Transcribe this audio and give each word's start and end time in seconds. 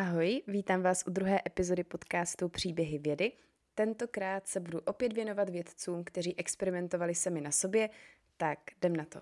Ahoj, 0.00 0.42
vítám 0.46 0.82
vás 0.82 1.04
u 1.06 1.10
druhé 1.10 1.40
epizody 1.46 1.84
podcastu 1.84 2.48
Příběhy 2.48 2.98
vědy. 2.98 3.32
Tentokrát 3.74 4.48
se 4.48 4.60
budu 4.60 4.80
opět 4.86 5.12
věnovat 5.12 5.48
vědcům, 5.48 6.04
kteří 6.04 6.38
experimentovali 6.38 7.14
sami 7.14 7.40
na 7.40 7.50
sobě, 7.50 7.90
tak 8.36 8.58
jdem 8.76 8.96
na 8.96 9.04
to. 9.04 9.20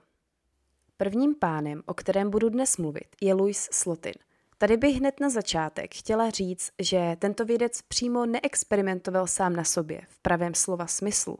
Prvním 0.97 1.35
pánem, 1.35 1.83
o 1.87 1.95
kterém 1.95 2.31
budu 2.31 2.49
dnes 2.49 2.77
mluvit, 2.77 3.17
je 3.21 3.35
Louis 3.35 3.69
Slotin. 3.73 4.13
Tady 4.59 4.77
bych 4.77 4.97
hned 4.97 5.21
na 5.21 5.29
začátek 5.29 5.95
chtěla 5.95 6.31
říct, 6.31 6.73
že 6.79 7.17
tento 7.19 7.45
vědec 7.45 7.83
přímo 7.83 8.27
neexperimentoval 8.27 9.27
sám 9.27 9.57
na 9.57 9.65
sobě, 9.65 10.01
v 10.09 10.19
pravém 10.19 10.55
slova 10.55 10.87
smyslu, 10.87 11.39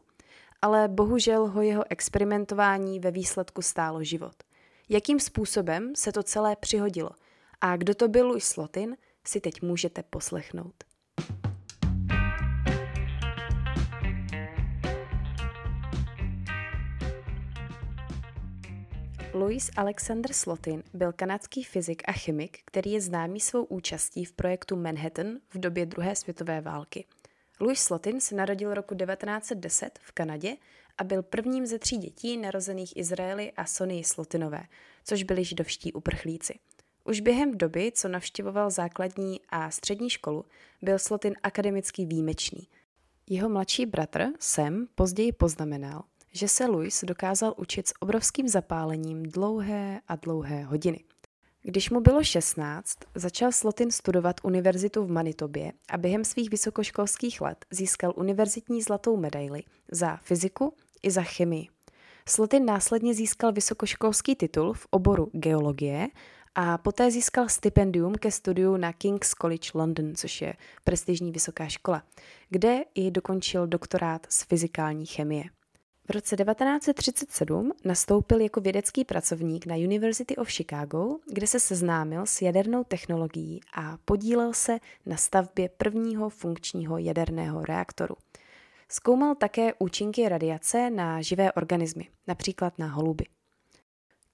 ale 0.61 0.87
bohužel 0.87 1.47
ho 1.47 1.61
jeho 1.61 1.83
experimentování 1.89 2.99
ve 2.99 3.11
výsledku 3.11 3.61
stálo 3.61 4.03
život. 4.03 4.43
Jakým 4.89 5.19
způsobem 5.19 5.95
se 5.95 6.11
to 6.11 6.23
celé 6.23 6.55
přihodilo 6.55 7.09
a 7.61 7.77
kdo 7.77 7.95
to 7.95 8.07
byl 8.07 8.27
Louis 8.27 8.47
Slotin, 8.47 8.97
si 9.27 9.41
teď 9.41 9.61
můžete 9.61 10.03
poslechnout. 10.03 10.83
Louis 19.33 19.71
Alexander 19.77 20.33
Slotin 20.33 20.83
byl 20.93 21.13
kanadský 21.13 21.63
fyzik 21.63 22.01
a 22.05 22.11
chemik, 22.11 22.59
který 22.65 22.91
je 22.91 23.01
známý 23.01 23.39
svou 23.39 23.63
účastí 23.63 24.25
v 24.25 24.33
projektu 24.33 24.75
Manhattan 24.75 25.27
v 25.49 25.59
době 25.59 25.85
druhé 25.85 26.15
světové 26.15 26.61
války. 26.61 27.05
Louis 27.59 27.79
Slotin 27.79 28.21
se 28.21 28.35
narodil 28.35 28.73
roku 28.73 28.95
1910 28.95 29.99
v 30.01 30.11
Kanadě 30.11 30.55
a 30.97 31.03
byl 31.03 31.23
prvním 31.23 31.65
ze 31.65 31.79
tří 31.79 31.97
dětí 31.97 32.37
narozených 32.37 32.97
Izraeli 32.97 33.51
a 33.51 33.65
Sonii 33.65 34.03
Slotinové, 34.03 34.63
což 35.03 35.23
byli 35.23 35.43
židovští 35.43 35.93
uprchlíci. 35.93 36.59
Už 37.07 37.19
během 37.19 37.57
doby, 37.57 37.91
co 37.95 38.07
navštěvoval 38.07 38.69
základní 38.69 39.39
a 39.49 39.71
střední 39.71 40.09
školu, 40.09 40.45
byl 40.81 40.99
Slotin 40.99 41.35
akademicky 41.43 42.05
výjimečný. 42.05 42.67
Jeho 43.29 43.49
mladší 43.49 43.85
bratr, 43.85 44.25
Sam, 44.39 44.87
později 44.95 45.31
poznamenal, 45.31 46.03
že 46.33 46.47
se 46.47 46.65
Louis 46.65 47.03
dokázal 47.03 47.53
učit 47.57 47.87
s 47.87 47.93
obrovským 47.99 48.47
zapálením 48.47 49.23
dlouhé 49.23 50.01
a 50.07 50.15
dlouhé 50.15 50.63
hodiny. 50.63 51.03
Když 51.61 51.89
mu 51.89 51.99
bylo 51.99 52.23
16, 52.23 52.97
začal 53.15 53.51
Slotin 53.51 53.91
studovat 53.91 54.35
univerzitu 54.43 55.03
v 55.03 55.11
Manitobě 55.11 55.71
a 55.89 55.97
během 55.97 56.25
svých 56.25 56.49
vysokoškolských 56.49 57.41
let 57.41 57.65
získal 57.71 58.13
univerzitní 58.15 58.81
zlatou 58.81 59.17
medaili 59.17 59.63
za 59.91 60.17
fyziku 60.17 60.73
i 61.03 61.11
za 61.11 61.23
chemii. 61.23 61.67
Slotin 62.29 62.65
následně 62.65 63.13
získal 63.13 63.51
vysokoškolský 63.51 64.35
titul 64.35 64.73
v 64.73 64.87
oboru 64.89 65.29
geologie 65.33 66.07
a 66.59 66.77
poté 66.77 67.11
získal 67.11 67.49
stipendium 67.49 68.15
ke 68.15 68.31
studiu 68.31 68.77
na 68.77 68.93
King's 68.93 69.33
College 69.41 69.69
London, 69.73 70.15
což 70.15 70.41
je 70.41 70.53
prestižní 70.83 71.31
vysoká 71.31 71.67
škola, 71.67 72.03
kde 72.49 72.83
i 72.95 73.11
dokončil 73.11 73.67
doktorát 73.67 74.27
z 74.29 74.43
fyzikální 74.43 75.05
chemie. 75.05 75.43
V 76.07 76.11
roce 76.11 76.35
1937 76.35 77.71
nastoupil 77.85 78.41
jako 78.41 78.61
vědecký 78.61 79.05
pracovník 79.05 79.65
na 79.65 79.75
University 79.75 80.35
of 80.35 80.49
Chicago, 80.49 81.17
kde 81.25 81.47
se 81.47 81.59
seznámil 81.59 82.25
s 82.25 82.41
jadernou 82.41 82.83
technologií 82.83 83.61
a 83.73 83.97
podílel 84.05 84.53
se 84.53 84.79
na 85.05 85.17
stavbě 85.17 85.69
prvního 85.69 86.29
funkčního 86.29 86.97
jaderného 86.97 87.65
reaktoru. 87.65 88.15
Zkoumal 88.89 89.35
také 89.35 89.73
účinky 89.79 90.29
radiace 90.29 90.89
na 90.89 91.21
živé 91.21 91.51
organismy, 91.51 92.07
například 92.27 92.79
na 92.79 92.87
holuby. 92.87 93.25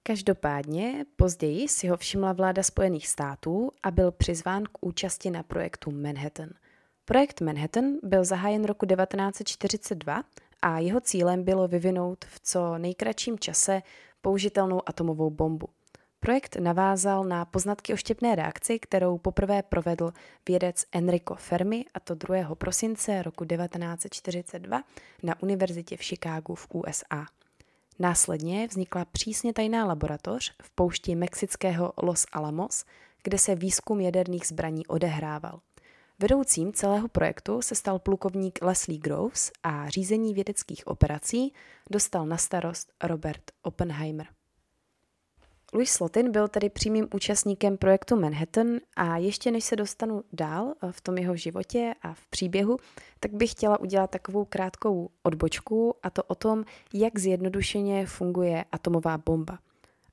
Každopádně 0.06 1.04
později 1.16 1.68
si 1.68 1.88
ho 1.88 1.96
všimla 1.96 2.32
vláda 2.32 2.62
Spojených 2.62 3.08
států 3.08 3.70
a 3.82 3.90
byl 3.90 4.12
přizván 4.12 4.64
k 4.64 4.78
účasti 4.80 5.30
na 5.30 5.42
projektu 5.42 5.90
Manhattan. 5.90 6.48
Projekt 7.04 7.40
Manhattan 7.40 7.84
byl 8.02 8.24
zahájen 8.24 8.64
roku 8.64 8.86
1942 8.86 10.22
a 10.62 10.78
jeho 10.78 11.00
cílem 11.00 11.44
bylo 11.44 11.68
vyvinout 11.68 12.24
v 12.24 12.40
co 12.40 12.78
nejkratším 12.78 13.38
čase 13.38 13.82
použitelnou 14.20 14.80
atomovou 14.86 15.30
bombu. 15.30 15.68
Projekt 16.20 16.56
navázal 16.56 17.24
na 17.24 17.44
poznatky 17.44 17.92
o 17.92 17.96
štěpné 17.96 18.34
reakci, 18.34 18.78
kterou 18.78 19.18
poprvé 19.18 19.62
provedl 19.62 20.12
vědec 20.48 20.84
Enrico 20.92 21.34
Fermi, 21.34 21.84
a 21.94 22.00
to 22.00 22.14
2. 22.14 22.54
prosince 22.54 23.22
roku 23.22 23.44
1942 23.44 24.82
na 25.22 25.42
univerzitě 25.42 25.96
v 25.96 26.02
Chicagu 26.02 26.54
v 26.54 26.66
USA. 26.72 27.26
Následně 27.98 28.66
vznikla 28.66 29.04
přísně 29.04 29.52
tajná 29.52 29.84
laboratoř 29.84 30.52
v 30.62 30.70
poušti 30.70 31.14
mexického 31.14 31.92
Los 32.02 32.26
Alamos, 32.32 32.84
kde 33.22 33.38
se 33.38 33.54
výzkum 33.54 34.00
jaderných 34.00 34.46
zbraní 34.46 34.86
odehrával. 34.86 35.60
Vedoucím 36.18 36.72
celého 36.72 37.08
projektu 37.08 37.62
se 37.62 37.74
stal 37.74 37.98
plukovník 37.98 38.58
Leslie 38.62 38.98
Groves 38.98 39.50
a 39.62 39.88
řízení 39.88 40.34
vědeckých 40.34 40.86
operací 40.86 41.52
dostal 41.90 42.26
na 42.26 42.36
starost 42.36 42.92
Robert 43.02 43.42
Oppenheimer. 43.62 44.26
Louis 45.72 45.90
Slotin 45.90 46.32
byl 46.32 46.48
tedy 46.48 46.68
přímým 46.68 47.08
účastníkem 47.14 47.76
projektu 47.76 48.20
Manhattan 48.20 48.68
a 48.96 49.16
ještě 49.16 49.50
než 49.50 49.64
se 49.64 49.76
dostanu 49.76 50.24
dál 50.32 50.74
eh, 50.82 50.92
v 50.92 51.00
tom 51.00 51.18
jeho 51.18 51.36
životě 51.36 51.94
a 52.02 52.14
v 52.14 52.26
příběhu, 52.26 52.76
tak 53.20 53.32
bych 53.32 53.50
chtěla 53.50 53.80
udělat 53.80 54.10
takovou 54.10 54.44
krátkou 54.44 55.10
odbočku 55.22 55.94
a 56.02 56.10
to 56.10 56.22
o 56.22 56.34
tom, 56.34 56.64
jak 56.92 57.18
zjednodušeně 57.18 58.06
funguje 58.06 58.64
atomová 58.72 59.18
bomba. 59.18 59.58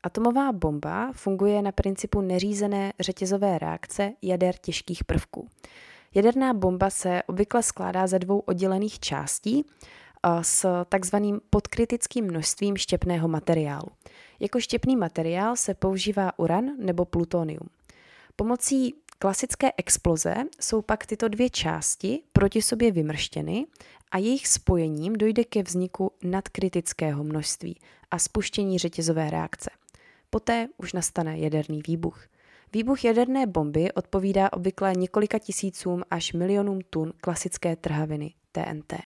Atomová 0.03 0.51
bomba 0.51 1.11
funguje 1.15 1.61
na 1.61 1.71
principu 1.71 2.21
neřízené 2.21 2.93
řetězové 2.99 3.59
reakce 3.59 4.13
jader 4.21 4.55
těžkých 4.61 5.03
prvků. 5.03 5.47
Jaderná 6.15 6.53
bomba 6.53 6.89
se 6.89 7.23
obvykle 7.27 7.63
skládá 7.63 8.07
ze 8.07 8.19
dvou 8.19 8.39
oddělených 8.39 8.99
částí 8.99 9.65
eh, 9.65 10.29
s 10.41 10.85
takzvaným 10.89 11.41
podkritickým 11.49 12.25
množstvím 12.25 12.77
štěpného 12.77 13.27
materiálu. 13.27 13.87
Jako 14.41 14.59
štěpný 14.59 14.95
materiál 14.95 15.55
se 15.55 15.73
používá 15.73 16.39
uran 16.39 16.65
nebo 16.77 17.05
plutonium. 17.05 17.69
Pomocí 18.35 18.95
klasické 19.19 19.71
exploze 19.77 20.35
jsou 20.61 20.81
pak 20.81 21.05
tyto 21.05 21.27
dvě 21.27 21.49
části 21.49 22.23
proti 22.33 22.61
sobě 22.61 22.91
vymrštěny 22.91 23.65
a 24.11 24.17
jejich 24.17 24.47
spojením 24.47 25.13
dojde 25.13 25.43
ke 25.43 25.63
vzniku 25.63 26.11
nadkritického 26.23 27.23
množství 27.23 27.79
a 28.11 28.19
spuštění 28.19 28.79
řetězové 28.79 29.29
reakce. 29.29 29.69
Poté 30.29 30.67
už 30.77 30.93
nastane 30.93 31.39
jaderný 31.39 31.81
výbuch. 31.87 32.27
Výbuch 32.73 33.05
jaderné 33.05 33.47
bomby 33.47 33.91
odpovídá 33.91 34.53
obvykle 34.53 34.93
několika 34.93 35.39
tisícům 35.39 36.03
až 36.11 36.33
milionům 36.33 36.79
tun 36.89 37.13
klasické 37.21 37.75
trhaviny 37.75 38.33
TNT. 38.51 39.10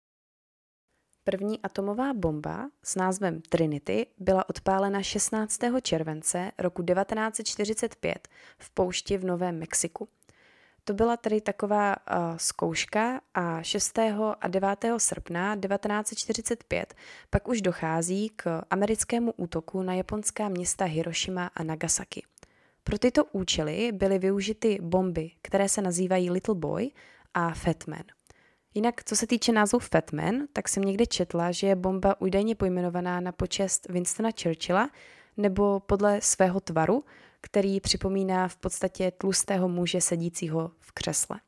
První 1.29 1.63
atomová 1.63 2.15
bomba 2.15 2.71
s 2.83 2.97
názvem 2.97 3.41
Trinity 3.49 4.07
byla 4.19 4.49
odpálena 4.49 5.03
16. 5.03 5.59
července 5.83 6.53
roku 6.59 6.83
1945 6.83 8.29
v 8.59 8.71
poušti 8.71 9.19
v 9.19 9.25
Novém 9.25 9.59
Mexiku. 9.59 10.09
To 10.85 10.95
byla 10.95 11.17
tedy 11.17 11.41
taková 11.41 11.97
uh, 11.97 12.37
zkouška 12.37 13.21
a 13.35 13.63
6. 13.63 13.99
a 14.41 14.49
9. 14.49 14.85
srpna 14.99 15.57
1945 15.57 16.95
pak 17.31 17.49
už 17.49 17.63
dochází 17.63 18.31
k 18.37 18.63
americkému 18.71 19.33
útoku 19.37 19.83
na 19.83 19.95
japonská 19.95 20.49
města 20.49 20.85
Hiroshima 20.85 21.51
a 21.55 21.63
Nagasaki. 21.63 22.23
Pro 22.85 22.99
tyto 22.99 23.25
účely 23.25 23.93
byly 23.93 24.19
využity 24.19 24.79
bomby, 24.83 25.31
které 25.43 25.69
se 25.69 25.83
nazývají 25.83 26.31
Little 26.31 26.55
Boy 26.55 26.91
a 27.35 27.55
Fat 27.55 27.87
Man. 27.87 28.18
Jinak, 28.79 29.05
co 29.05 29.17
se 29.17 29.27
týče 29.27 29.53
názvu 29.53 29.79
Fatman, 29.79 30.35
tak 30.53 30.69
jsem 30.69 30.83
někde 30.83 31.07
četla, 31.07 31.53
že 31.53 31.67
je 31.67 31.77
bomba 31.77 32.21
údajně 32.21 32.55
pojmenovaná 32.55 33.21
na 33.21 33.33
počest 33.33 33.87
Winstona 33.89 34.31
Churchilla 34.43 34.91
nebo 35.37 35.81
podle 35.81 36.21
svého 36.21 36.61
tvaru, 36.61 37.05
který 37.41 37.81
připomíná 37.81 38.49
v 38.49 38.57
podstatě 38.57 39.11
tlustého 39.11 39.69
muže 39.69 40.01
sedícího 40.01 40.71
v 40.79 40.93
křesle. 40.93 41.41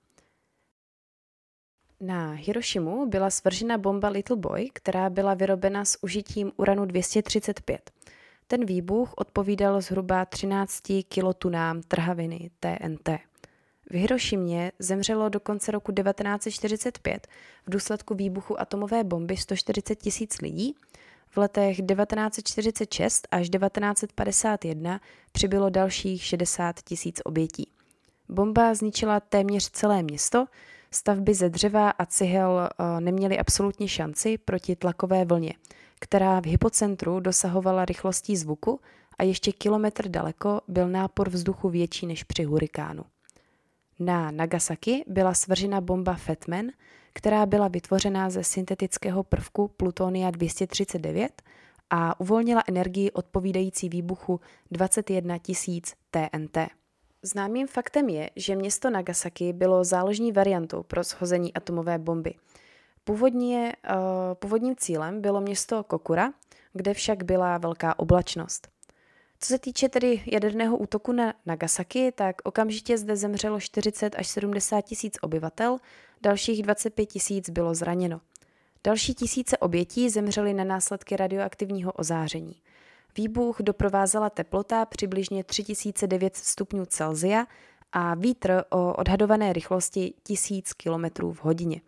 Na 2.00 2.32
Hirošimu 2.32 3.06
byla 3.06 3.30
svržena 3.30 3.78
bomba 3.78 4.08
Little 4.08 4.36
Boy, 4.36 4.70
která 4.72 5.10
byla 5.10 5.34
vyrobena 5.34 5.84
s 5.84 6.02
užitím 6.02 6.52
uranu 6.56 6.84
235. 6.84 7.90
Ten 8.46 8.66
výbuch 8.66 9.14
odpovídal 9.16 9.80
zhruba 9.80 10.24
13 10.24 10.82
kilotunám 11.08 11.82
trhaviny 11.82 12.50
TNT. 12.60 13.29
V 13.90 13.94
Hirošimě 13.94 14.72
zemřelo 14.78 15.28
do 15.28 15.40
konce 15.40 15.72
roku 15.72 15.92
1945 15.92 17.28
v 17.66 17.70
důsledku 17.70 18.14
výbuchu 18.14 18.60
atomové 18.60 19.04
bomby 19.04 19.36
140 19.36 19.94
tisíc 19.94 20.40
lidí, 20.40 20.74
v 21.30 21.36
letech 21.36 21.76
1946 21.76 23.28
až 23.30 23.48
1951 23.48 25.00
přibylo 25.32 25.70
dalších 25.70 26.24
60 26.24 26.80
tisíc 26.80 27.20
obětí. 27.24 27.70
Bomba 28.28 28.74
zničila 28.74 29.20
téměř 29.20 29.70
celé 29.70 30.02
město, 30.02 30.46
stavby 30.90 31.34
ze 31.34 31.48
dřeva 31.48 31.90
a 31.90 32.06
cihel 32.06 32.68
eh, 32.68 33.00
neměly 33.00 33.38
absolutně 33.38 33.88
šanci 33.88 34.38
proti 34.38 34.76
tlakové 34.76 35.24
vlně, 35.24 35.54
která 36.00 36.40
v 36.40 36.46
hypocentru 36.46 37.20
dosahovala 37.20 37.84
rychlostí 37.84 38.36
zvuku 38.36 38.80
a 39.18 39.22
ještě 39.22 39.52
kilometr 39.52 40.08
daleko 40.08 40.60
byl 40.68 40.88
nápor 40.88 41.28
vzduchu 41.28 41.68
větší 41.68 42.06
než 42.06 42.24
při 42.24 42.44
hurikánu. 42.44 43.04
Na 44.00 44.30
Nagasaki 44.30 45.04
byla 45.06 45.34
svržena 45.34 45.80
bomba 45.80 46.14
Fatman, 46.14 46.66
která 47.12 47.46
byla 47.46 47.68
vytvořena 47.68 48.30
ze 48.30 48.44
syntetického 48.44 49.22
prvku 49.22 49.68
plutonia 49.68 50.30
239 50.30 51.42
a 51.90 52.20
uvolnila 52.20 52.62
energii 52.68 53.10
odpovídající 53.10 53.88
výbuchu 53.88 54.40
21 54.70 55.38
000 55.68 55.80
TNT. 56.10 56.58
Známým 57.22 57.66
faktem 57.66 58.08
je, 58.08 58.30
že 58.36 58.56
město 58.56 58.90
Nagasaki 58.90 59.52
bylo 59.52 59.84
záložní 59.84 60.32
variantou 60.32 60.82
pro 60.82 61.02
shození 61.02 61.54
atomové 61.54 61.98
bomby. 61.98 62.34
Původně, 63.04 63.72
uh, 63.90 63.94
původním 64.34 64.76
cílem 64.76 65.20
bylo 65.20 65.40
město 65.40 65.84
Kokura, 65.84 66.32
kde 66.72 66.94
však 66.94 67.22
byla 67.22 67.58
velká 67.58 67.98
oblačnost. 67.98 68.68
Co 69.42 69.48
se 69.48 69.58
týče 69.58 69.88
tedy 69.88 70.22
jaderného 70.26 70.76
útoku 70.76 71.12
na 71.12 71.34
Nagasaki, 71.46 72.12
tak 72.12 72.36
okamžitě 72.44 72.98
zde 72.98 73.16
zemřelo 73.16 73.60
40 73.60 74.14
až 74.18 74.28
70 74.28 74.80
tisíc 74.80 75.18
obyvatel, 75.22 75.78
dalších 76.22 76.62
25 76.62 77.06
tisíc 77.06 77.50
bylo 77.50 77.74
zraněno. 77.74 78.20
Další 78.84 79.14
tisíce 79.14 79.58
obětí 79.58 80.10
zemřely 80.10 80.54
na 80.54 80.64
následky 80.64 81.16
radioaktivního 81.16 81.92
ozáření. 81.92 82.56
Výbuch 83.16 83.56
doprovázela 83.60 84.30
teplota 84.30 84.84
přibližně 84.84 85.44
3900 85.44 86.44
stupňů 86.44 86.86
Celzia 86.86 87.46
a 87.92 88.14
vítr 88.14 88.64
o 88.70 88.94
odhadované 88.94 89.52
rychlosti 89.52 90.14
1000 90.22 90.72
km 90.72 91.32
v 91.32 91.44
hodině. 91.44 91.80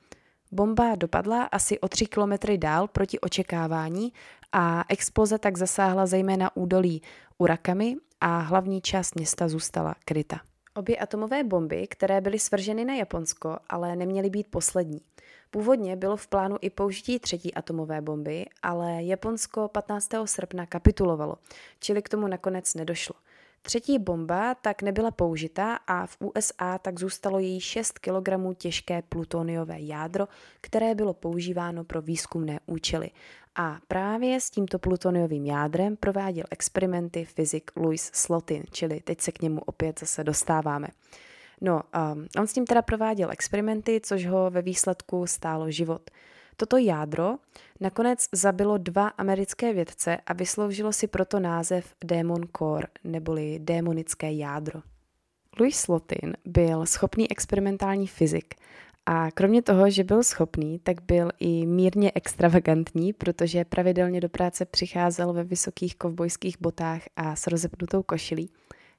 Bomba 0.52 0.94
dopadla 0.94 1.42
asi 1.42 1.80
o 1.80 1.88
3 1.88 2.06
kilometry 2.06 2.58
dál 2.58 2.88
proti 2.88 3.20
očekávání 3.20 4.12
a 4.52 4.84
exploze 4.88 5.38
tak 5.38 5.58
zasáhla 5.58 6.06
zejména 6.06 6.56
údolí 6.56 7.02
Urakami 7.42 7.96
a 8.20 8.38
hlavní 8.38 8.80
část 8.80 9.14
města 9.14 9.48
zůstala 9.48 9.94
kryta. 10.04 10.40
Obě 10.74 10.96
atomové 10.96 11.44
bomby, 11.44 11.86
které 11.86 12.20
byly 12.20 12.38
svrženy 12.38 12.84
na 12.84 12.94
Japonsko, 12.94 13.58
ale 13.68 13.96
neměly 13.96 14.30
být 14.30 14.46
poslední. 14.50 15.00
Původně 15.50 15.96
bylo 15.96 16.16
v 16.16 16.26
plánu 16.26 16.56
i 16.60 16.70
použití 16.70 17.18
třetí 17.18 17.54
atomové 17.54 18.00
bomby, 18.00 18.46
ale 18.62 19.04
Japonsko 19.04 19.68
15. 19.68 20.08
srpna 20.24 20.66
kapitulovalo, 20.66 21.36
čili 21.80 22.02
k 22.02 22.08
tomu 22.08 22.26
nakonec 22.26 22.74
nedošlo. 22.74 23.14
Třetí 23.62 23.98
bomba 23.98 24.54
tak 24.54 24.82
nebyla 24.82 25.10
použita 25.10 25.78
a 25.86 26.06
v 26.06 26.16
USA 26.20 26.78
tak 26.78 27.00
zůstalo 27.00 27.38
její 27.38 27.60
6 27.60 27.98
kg 27.98 28.56
těžké 28.56 29.02
plutoniové 29.02 29.80
jádro, 29.80 30.28
které 30.60 30.94
bylo 30.94 31.14
používáno 31.14 31.84
pro 31.84 32.02
výzkumné 32.02 32.60
účely. 32.66 33.10
A 33.54 33.78
právě 33.88 34.40
s 34.40 34.50
tímto 34.50 34.78
plutoniovým 34.78 35.46
jádrem 35.46 35.96
prováděl 35.96 36.44
experimenty 36.50 37.24
fyzik 37.24 37.70
Louis 37.76 38.10
Slotin, 38.14 38.62
čili 38.70 39.00
teď 39.00 39.20
se 39.20 39.32
k 39.32 39.42
němu 39.42 39.60
opět 39.60 40.00
zase 40.00 40.24
dostáváme. 40.24 40.88
No, 41.60 41.82
um, 42.14 42.26
on 42.38 42.46
s 42.46 42.52
tím 42.52 42.66
teda 42.66 42.82
prováděl 42.82 43.30
experimenty, 43.30 44.00
což 44.04 44.26
ho 44.26 44.50
ve 44.50 44.62
výsledku 44.62 45.26
stálo 45.26 45.70
život. 45.70 46.10
Toto 46.56 46.76
jádro 46.76 47.36
nakonec 47.80 48.28
zabilo 48.32 48.78
dva 48.78 49.08
americké 49.08 49.72
vědce 49.72 50.16
a 50.26 50.32
vysloužilo 50.32 50.92
si 50.92 51.06
proto 51.06 51.40
název 51.40 51.94
Demon 52.04 52.42
Core, 52.58 52.86
neboli 53.04 53.58
démonické 53.58 54.32
jádro. 54.32 54.80
Louis 55.60 55.78
Slotin 55.80 56.36
byl 56.44 56.86
schopný 56.86 57.30
experimentální 57.30 58.06
fyzik 58.06 58.54
a 59.06 59.30
kromě 59.30 59.62
toho, 59.62 59.90
že 59.90 60.04
byl 60.04 60.22
schopný, 60.22 60.78
tak 60.78 61.02
byl 61.02 61.30
i 61.40 61.66
mírně 61.66 62.12
extravagantní, 62.14 63.12
protože 63.12 63.64
pravidelně 63.64 64.20
do 64.20 64.28
práce 64.28 64.64
přicházel 64.64 65.32
ve 65.32 65.44
vysokých 65.44 65.96
kovbojských 65.96 66.56
botách 66.60 67.02
a 67.16 67.36
s 67.36 67.46
rozepnutou 67.46 68.02
košilí. 68.02 68.50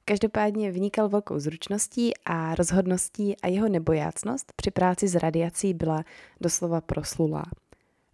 Každopádně 0.05 0.71
vynikal 0.71 1.09
velkou 1.09 1.39
zručností 1.39 2.11
a 2.25 2.55
rozhodností 2.55 3.35
a 3.41 3.47
jeho 3.47 3.69
nebojácnost 3.69 4.53
při 4.55 4.71
práci 4.71 5.07
s 5.07 5.15
radiací 5.15 5.73
byla 5.73 6.03
doslova 6.41 6.81
proslulá. 6.81 7.43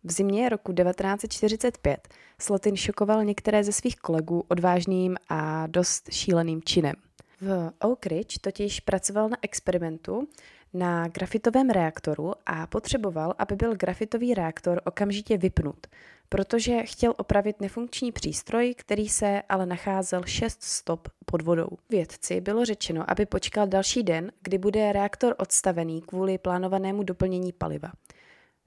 V 0.03 0.11
zimě 0.11 0.49
roku 0.49 0.73
1945 0.73 2.07
Slotin 2.41 2.75
šokoval 2.75 3.23
některé 3.23 3.63
ze 3.63 3.71
svých 3.71 3.95
kolegů 3.95 4.43
odvážným 4.47 5.15
a 5.29 5.67
dost 5.67 6.13
šíleným 6.13 6.61
činem. 6.63 6.95
V 7.41 7.71
Oak 7.79 8.05
Ridge 8.05 8.37
totiž 8.41 8.79
pracoval 8.79 9.29
na 9.29 9.37
experimentu 9.41 10.27
na 10.73 11.07
grafitovém 11.07 11.69
reaktoru 11.69 12.33
a 12.45 12.67
potřeboval, 12.67 13.33
aby 13.37 13.55
byl 13.55 13.75
grafitový 13.75 14.33
reaktor 14.33 14.81
okamžitě 14.85 15.37
vypnut, 15.37 15.87
protože 16.29 16.83
chtěl 16.83 17.13
opravit 17.17 17.61
nefunkční 17.61 18.11
přístroj, 18.11 18.73
který 18.77 19.09
se 19.09 19.41
ale 19.49 19.65
nacházel 19.65 20.23
6 20.23 20.63
stop 20.63 21.07
pod 21.25 21.41
vodou. 21.41 21.69
Vědci 21.89 22.41
bylo 22.41 22.65
řečeno, 22.65 23.11
aby 23.11 23.25
počkal 23.25 23.67
další 23.67 24.03
den, 24.03 24.31
kdy 24.41 24.57
bude 24.57 24.93
reaktor 24.93 25.35
odstavený 25.37 26.01
kvůli 26.01 26.37
plánovanému 26.37 27.03
doplnění 27.03 27.51
paliva. 27.51 27.91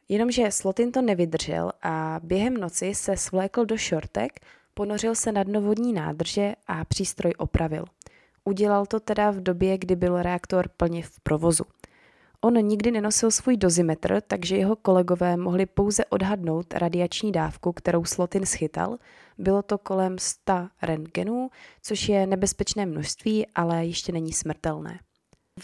Jenomže 0.09 0.51
Slotin 0.51 0.93
to 0.93 1.03
nevydržel 1.03 1.73
a 1.83 2.21
během 2.23 2.55
noci 2.55 2.95
se 2.95 3.17
svlékl 3.17 3.65
do 3.65 3.77
šortek, 3.77 4.41
ponořil 4.75 5.15
se 5.15 5.33
na 5.33 5.43
dno 5.43 5.61
vodní 5.61 5.93
nádrže 5.93 6.55
a 6.67 6.85
přístroj 6.85 7.33
opravil. 7.39 7.85
Udělal 8.45 8.87
to 8.87 9.01
teda 9.01 9.31
v 9.31 9.41
době, 9.41 9.79
kdy 9.79 9.97
byl 9.97 10.23
reaktor 10.23 10.69
plně 10.69 11.03
v 11.03 11.21
provozu. 11.21 11.65
On 12.45 12.55
nikdy 12.55 12.91
nenosil 12.91 13.31
svůj 13.31 13.57
dozimetr, 13.57 14.21
takže 14.21 14.57
jeho 14.57 14.77
kolegové 14.77 15.37
mohli 15.37 15.67
pouze 15.67 16.05
odhadnout 16.05 16.75
radiační 16.75 17.33
dávku, 17.33 17.73
kterou 17.73 18.05
Slotin 18.05 18.47
schytal. 18.47 18.99
Bylo 19.39 19.63
to 19.63 19.79
kolem 19.79 20.19
100 20.19 20.53
rentgenů, 20.83 21.51
což 21.83 22.09
je 22.09 22.27
nebezpečné 22.27 22.87
množství, 22.87 23.47
ale 23.55 23.87
ještě 23.87 24.13
není 24.13 24.33
smrtelné. 24.33 24.99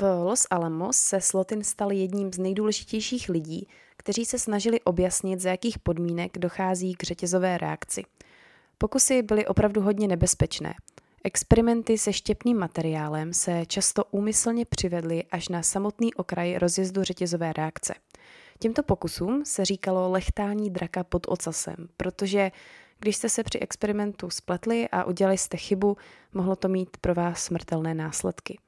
V 0.01 0.03
Los 0.25 0.47
Alamos 0.51 0.97
se 0.97 1.21
Slotin 1.21 1.65
stal 1.65 1.93
jedním 1.93 2.33
z 2.33 2.39
nejdůležitějších 2.39 3.29
lidí, 3.29 3.69
kteří 3.97 4.25
se 4.25 4.39
snažili 4.39 4.81
objasnit, 4.81 5.41
za 5.41 5.51
jakých 5.51 5.79
podmínek 5.79 6.39
dochází 6.39 6.95
k 6.95 7.03
řetězové 7.03 7.59
reakci. 7.59 8.03
Pokusy 8.79 9.23
byly 9.23 9.47
opravdu 9.47 9.81
hodně 9.81 10.09
nebezpečné. 10.09 10.75
Experimenty 11.29 11.99
se 11.99 12.13
štěpným 12.13 12.59
materiálem 12.59 13.33
se 13.33 13.67
často 13.67 14.05
úmyslně 14.11 14.65
přivedly 14.65 15.25
až 15.25 15.49
na 15.49 15.63
samotný 15.63 16.15
okraj 16.15 16.59
rozjezdu 16.59 17.03
řetězové 17.03 17.53
reakce. 17.53 17.95
Těmto 18.59 18.83
pokusům 18.83 19.45
se 19.45 19.65
říkalo 19.65 20.11
lechtání 20.11 20.71
draka 20.71 21.05
pod 21.05 21.27
ocasem, 21.29 21.77
protože 21.97 22.51
když 22.99 23.17
jste 23.17 23.29
se 23.29 23.43
při 23.43 23.59
experimentu 23.59 24.31
spletli 24.31 24.89
a 24.89 25.05
udělali 25.05 25.39
jste 25.39 25.57
chybu, 25.57 25.97
mohlo 26.35 26.57
to 26.57 26.69
mít 26.69 26.97
pro 26.97 27.15
vás 27.15 27.45
smrtelné 27.45 27.95
následky. 27.95 28.59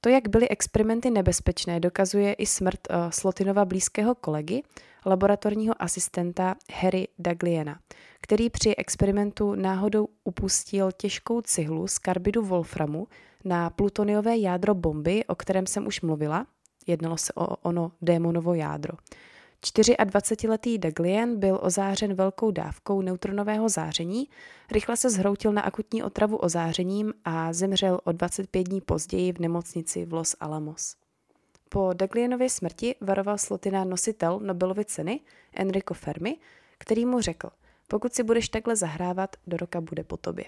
To, 0.00 0.08
jak 0.08 0.28
byly 0.28 0.48
experimenty 0.48 1.10
nebezpečné, 1.10 1.80
dokazuje 1.80 2.32
i 2.32 2.46
smrt 2.46 2.80
uh, 2.90 3.10
Slotinova 3.10 3.64
blízkého 3.64 4.14
kolegy, 4.14 4.62
laboratorního 5.06 5.82
asistenta 5.82 6.54
Harry 6.72 7.08
Dagliena, 7.18 7.78
který 8.20 8.50
při 8.50 8.76
experimentu 8.76 9.54
náhodou 9.54 10.08
upustil 10.24 10.92
těžkou 10.92 11.40
cihlu 11.40 11.86
z 11.86 11.98
karbidu 11.98 12.44
wolframu 12.44 13.08
na 13.44 13.70
plutoniové 13.70 14.38
jádro 14.38 14.74
bomby, 14.74 15.24
o 15.24 15.34
kterém 15.34 15.66
jsem 15.66 15.86
už 15.86 16.00
mluvila. 16.00 16.46
Jednalo 16.86 17.16
se 17.16 17.32
o 17.36 17.56
ono 17.56 17.92
démonovo 18.02 18.54
jádro. 18.54 18.94
24-letý 19.62 20.78
Daglien 20.78 21.38
byl 21.38 21.58
ozářen 21.62 22.14
velkou 22.14 22.50
dávkou 22.50 23.02
neutronového 23.02 23.68
záření, 23.68 24.28
rychle 24.72 24.96
se 24.96 25.10
zhroutil 25.10 25.52
na 25.52 25.62
akutní 25.62 26.02
otravu 26.02 26.36
ozářením 26.36 27.12
a 27.24 27.52
zemřel 27.52 28.00
o 28.04 28.12
25 28.12 28.62
dní 28.62 28.80
později 28.80 29.32
v 29.32 29.38
nemocnici 29.38 30.04
v 30.04 30.12
Los 30.12 30.36
Alamos. 30.40 30.96
Po 31.68 31.90
Daglienově 31.92 32.50
smrti 32.50 32.94
varoval 33.00 33.38
Slotina 33.38 33.84
nositel 33.84 34.40
Nobelovy 34.40 34.84
ceny 34.84 35.20
Enrico 35.54 35.94
Fermi, 35.94 36.36
který 36.78 37.06
mu 37.06 37.20
řekl, 37.20 37.48
pokud 37.90 38.14
si 38.14 38.22
budeš 38.22 38.48
takhle 38.48 38.76
zahrávat, 38.76 39.36
do 39.46 39.56
roka 39.56 39.80
bude 39.80 40.04
po 40.04 40.16
tobě. 40.16 40.44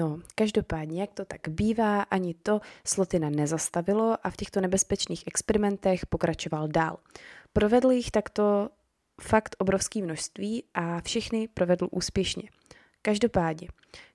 No, 0.00 0.20
každopádně, 0.34 1.00
jak 1.00 1.12
to 1.12 1.24
tak 1.24 1.48
bývá, 1.48 2.02
ani 2.02 2.34
to 2.34 2.60
Slotina 2.84 3.30
nezastavilo 3.30 4.16
a 4.22 4.30
v 4.30 4.36
těchto 4.36 4.60
nebezpečných 4.60 5.26
experimentech 5.26 6.06
pokračoval 6.06 6.68
dál. 6.68 6.98
Provedl 7.52 7.90
jich 7.90 8.10
takto 8.10 8.68
fakt 9.20 9.56
obrovské 9.58 10.02
množství 10.02 10.64
a 10.74 11.00
všechny 11.00 11.48
provedl 11.48 11.88
úspěšně. 11.90 12.42
Každopádně, 13.02 13.68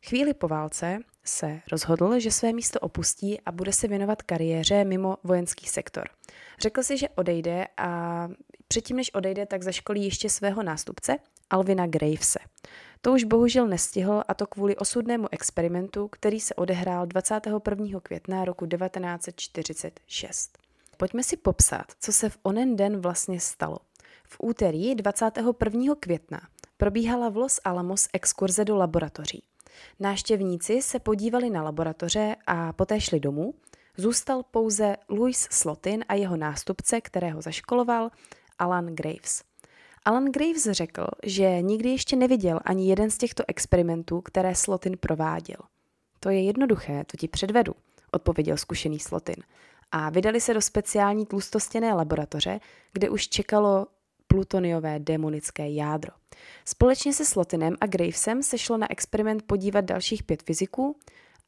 chvíli 0.05 0.33
po 0.33 0.47
válce 0.47 0.99
se 1.23 1.59
rozhodl, 1.71 2.19
že 2.19 2.31
své 2.31 2.53
místo 2.53 2.79
opustí 2.79 3.41
a 3.41 3.51
bude 3.51 3.73
se 3.73 3.87
věnovat 3.87 4.21
kariéře 4.21 4.83
mimo 4.83 5.17
vojenský 5.23 5.65
sektor. 5.65 6.09
Řekl 6.59 6.83
si, 6.83 6.97
že 6.97 7.09
odejde 7.09 7.67
a 7.77 8.27
předtím, 8.67 8.97
než 8.97 9.13
odejde, 9.13 9.45
tak 9.45 9.63
zaškolí 9.63 10.05
ještě 10.05 10.29
svého 10.29 10.63
nástupce, 10.63 11.17
Alvina 11.51 11.87
Gravese. 11.87 12.39
To 13.01 13.13
už 13.13 13.23
bohužel 13.23 13.67
nestihl 13.67 14.23
a 14.27 14.33
to 14.33 14.47
kvůli 14.47 14.77
osudnému 14.77 15.27
experimentu, 15.31 16.07
který 16.07 16.39
se 16.39 16.55
odehrál 16.55 17.05
21. 17.05 17.99
května 17.99 18.45
roku 18.45 18.65
1946. 18.65 20.57
Pojďme 20.97 21.23
si 21.23 21.37
popsat, 21.37 21.85
co 21.99 22.13
se 22.13 22.29
v 22.29 22.37
onen 22.43 22.75
den 22.75 23.01
vlastně 23.01 23.39
stalo. 23.39 23.77
V 24.23 24.35
úterý 24.39 24.95
21. 24.95 25.95
května 25.99 26.41
probíhala 26.77 27.29
v 27.29 27.37
Los 27.37 27.59
Alamos 27.63 28.07
exkurze 28.13 28.65
do 28.65 28.75
laboratoří. 28.75 29.43
Náštěvníci 29.99 30.81
se 30.81 30.99
podívali 30.99 31.49
na 31.49 31.63
laboratoře 31.63 32.35
a 32.47 32.73
poté 32.73 33.01
šli 33.01 33.19
domů, 33.19 33.53
Zůstal 33.97 34.43
pouze 34.43 34.95
Louis 35.09 35.47
Slotin 35.51 36.05
a 36.07 36.13
jeho 36.13 36.37
nástupce, 36.37 37.01
kterého 37.01 37.41
zaškoloval, 37.41 38.11
Alan 38.59 38.85
Graves. 38.85 39.50
Alan 40.05 40.25
Graves 40.25 40.63
řekl, 40.71 41.07
že 41.23 41.61
nikdy 41.61 41.89
ještě 41.89 42.15
neviděl 42.15 42.59
ani 42.65 42.89
jeden 42.89 43.09
z 43.09 43.17
těchto 43.17 43.43
experimentů, 43.47 44.21
které 44.21 44.55
Slotin 44.55 44.97
prováděl. 44.97 45.57
To 46.19 46.29
je 46.29 46.43
jednoduché, 46.43 47.03
to 47.07 47.17
ti 47.17 47.27
předvedu, 47.27 47.73
odpověděl 48.11 48.57
zkušený 48.57 48.99
Slotin. 48.99 49.35
A 49.91 50.09
vydali 50.09 50.41
se 50.41 50.53
do 50.53 50.61
speciální 50.61 51.25
tlustostěné 51.25 51.93
laboratoře, 51.93 52.59
kde 52.93 53.09
už 53.09 53.27
čekalo 53.27 53.87
plutoniové 54.27 54.99
demonické 54.99 55.69
jádro. 55.69 56.11
Společně 56.65 57.13
se 57.13 57.25
Slotinem 57.25 57.75
a 57.81 57.85
Gravesem 57.85 58.43
se 58.43 58.57
šlo 58.57 58.77
na 58.77 58.91
experiment 58.91 59.43
podívat 59.43 59.85
dalších 59.85 60.23
pět 60.23 60.43
fyziků 60.43 60.97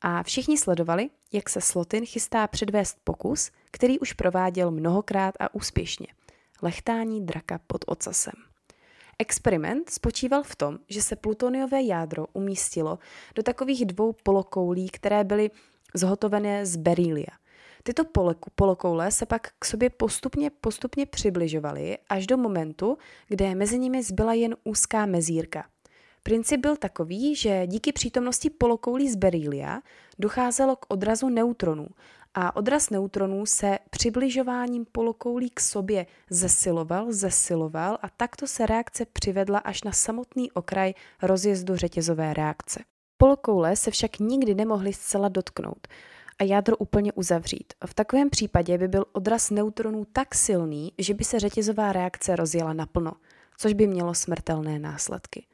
a 0.01 0.23
všichni 0.23 0.57
sledovali, 0.57 1.09
jak 1.31 1.49
se 1.49 1.61
Slotin 1.61 2.05
chystá 2.05 2.47
předvést 2.47 2.97
pokus, 3.03 3.51
který 3.71 3.99
už 3.99 4.13
prováděl 4.13 4.71
mnohokrát 4.71 5.35
a 5.39 5.55
úspěšně. 5.55 6.07
Lechtání 6.63 7.25
draka 7.25 7.59
pod 7.67 7.85
ocasem. 7.87 8.33
Experiment 9.19 9.89
spočíval 9.89 10.43
v 10.43 10.55
tom, 10.55 10.77
že 10.89 11.01
se 11.01 11.15
plutoniové 11.15 11.81
jádro 11.81 12.25
umístilo 12.33 12.99
do 13.35 13.43
takových 13.43 13.85
dvou 13.85 14.13
polokoulí, 14.23 14.89
které 14.89 15.23
byly 15.23 15.51
zhotovené 15.93 16.65
z 16.65 16.75
berília. 16.75 17.27
Tyto 17.83 18.03
polokoule 18.55 19.11
se 19.11 19.25
pak 19.25 19.47
k 19.59 19.65
sobě 19.65 19.89
postupně, 19.89 20.49
postupně 20.49 21.05
přibližovaly 21.05 21.97
až 22.09 22.27
do 22.27 22.37
momentu, 22.37 22.97
kde 23.27 23.55
mezi 23.55 23.79
nimi 23.79 24.03
zbyla 24.03 24.33
jen 24.33 24.55
úzká 24.63 25.05
mezírka. 25.05 25.65
Princip 26.23 26.59
byl 26.59 26.75
takový, 26.75 27.35
že 27.35 27.67
díky 27.67 27.91
přítomnosti 27.91 28.49
polokoulí 28.49 29.09
z 29.09 29.15
berília 29.15 29.81
docházelo 30.19 30.75
k 30.75 30.85
odrazu 30.89 31.29
neutronů 31.29 31.87
a 32.33 32.55
odraz 32.55 32.89
neutronů 32.89 33.45
se 33.45 33.79
přibližováním 33.89 34.85
polokoulí 34.91 35.49
k 35.49 35.59
sobě 35.59 36.05
zesiloval, 36.29 37.13
zesiloval 37.13 37.97
a 38.01 38.09
takto 38.09 38.47
se 38.47 38.65
reakce 38.65 39.05
přivedla 39.05 39.59
až 39.59 39.83
na 39.83 39.91
samotný 39.91 40.51
okraj 40.51 40.93
rozjezdu 41.21 41.75
řetězové 41.75 42.33
reakce. 42.33 42.83
Polokoule 43.17 43.75
se 43.75 43.91
však 43.91 44.19
nikdy 44.19 44.55
nemohly 44.55 44.93
zcela 44.93 45.29
dotknout 45.29 45.87
a 46.39 46.43
jádro 46.43 46.77
úplně 46.77 47.13
uzavřít. 47.13 47.73
V 47.85 47.93
takovém 47.93 48.29
případě 48.29 48.77
by 48.77 48.87
byl 48.87 49.05
odraz 49.11 49.49
neutronů 49.49 50.05
tak 50.13 50.35
silný, 50.35 50.93
že 50.97 51.13
by 51.13 51.23
se 51.23 51.39
řetězová 51.39 51.91
reakce 51.91 52.35
rozjela 52.35 52.73
naplno, 52.73 53.13
což 53.57 53.73
by 53.73 53.87
mělo 53.87 54.13
smrtelné 54.13 54.79
následky. 54.79 55.45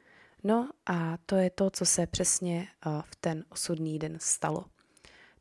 No 0.44 0.68
a 0.86 1.18
to 1.26 1.36
je 1.36 1.50
to, 1.50 1.70
co 1.70 1.86
se 1.86 2.06
přesně 2.06 2.68
eh, 2.86 3.02
v 3.04 3.16
ten 3.16 3.44
osudný 3.48 3.98
den 3.98 4.18
stalo. 4.20 4.64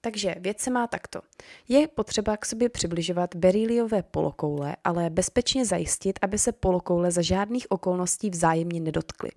Takže 0.01 0.35
věc 0.39 0.59
se 0.59 0.71
má 0.71 0.87
takto. 0.87 1.21
Je 1.67 1.87
potřeba 1.87 2.37
k 2.37 2.45
sobě 2.45 2.69
přibližovat 2.69 3.35
beríliové 3.35 4.03
polokoule, 4.03 4.75
ale 4.83 5.09
bezpečně 5.09 5.65
zajistit, 5.65 6.19
aby 6.21 6.37
se 6.37 6.51
polokoule 6.51 7.11
za 7.11 7.21
žádných 7.21 7.71
okolností 7.71 8.29
vzájemně 8.29 8.79
nedotkly. 8.79 9.31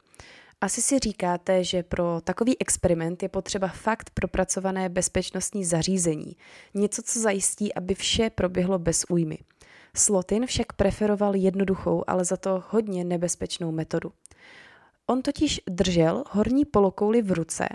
Asi 0.61 0.83
si 0.83 0.99
říkáte, 0.99 1.64
že 1.64 1.83
pro 1.83 2.21
takový 2.25 2.61
experiment 2.61 3.23
je 3.23 3.28
potřeba 3.28 3.69
fakt 3.69 4.11
propracované 4.11 4.88
bezpečnostní 4.88 5.64
zařízení. 5.64 6.37
Něco, 6.75 7.02
co 7.02 7.21
zajistí, 7.21 7.75
aby 7.75 7.95
vše 7.95 8.31
proběhlo 8.31 8.78
bez 8.78 9.04
újmy. 9.09 9.38
Slotin 9.97 10.47
však 10.47 10.73
preferoval 10.73 11.37
jednoduchou, 11.37 12.04
ale 12.07 12.25
za 12.25 12.37
to 12.37 12.64
hodně 12.69 13.04
nebezpečnou 13.04 13.73
metodu. 13.73 14.12
On 15.07 15.23
totiž 15.23 15.61
držel 15.71 16.25
horní 16.31 16.64
polokouli 16.64 17.23
v 17.23 17.33
ruce 17.33 17.69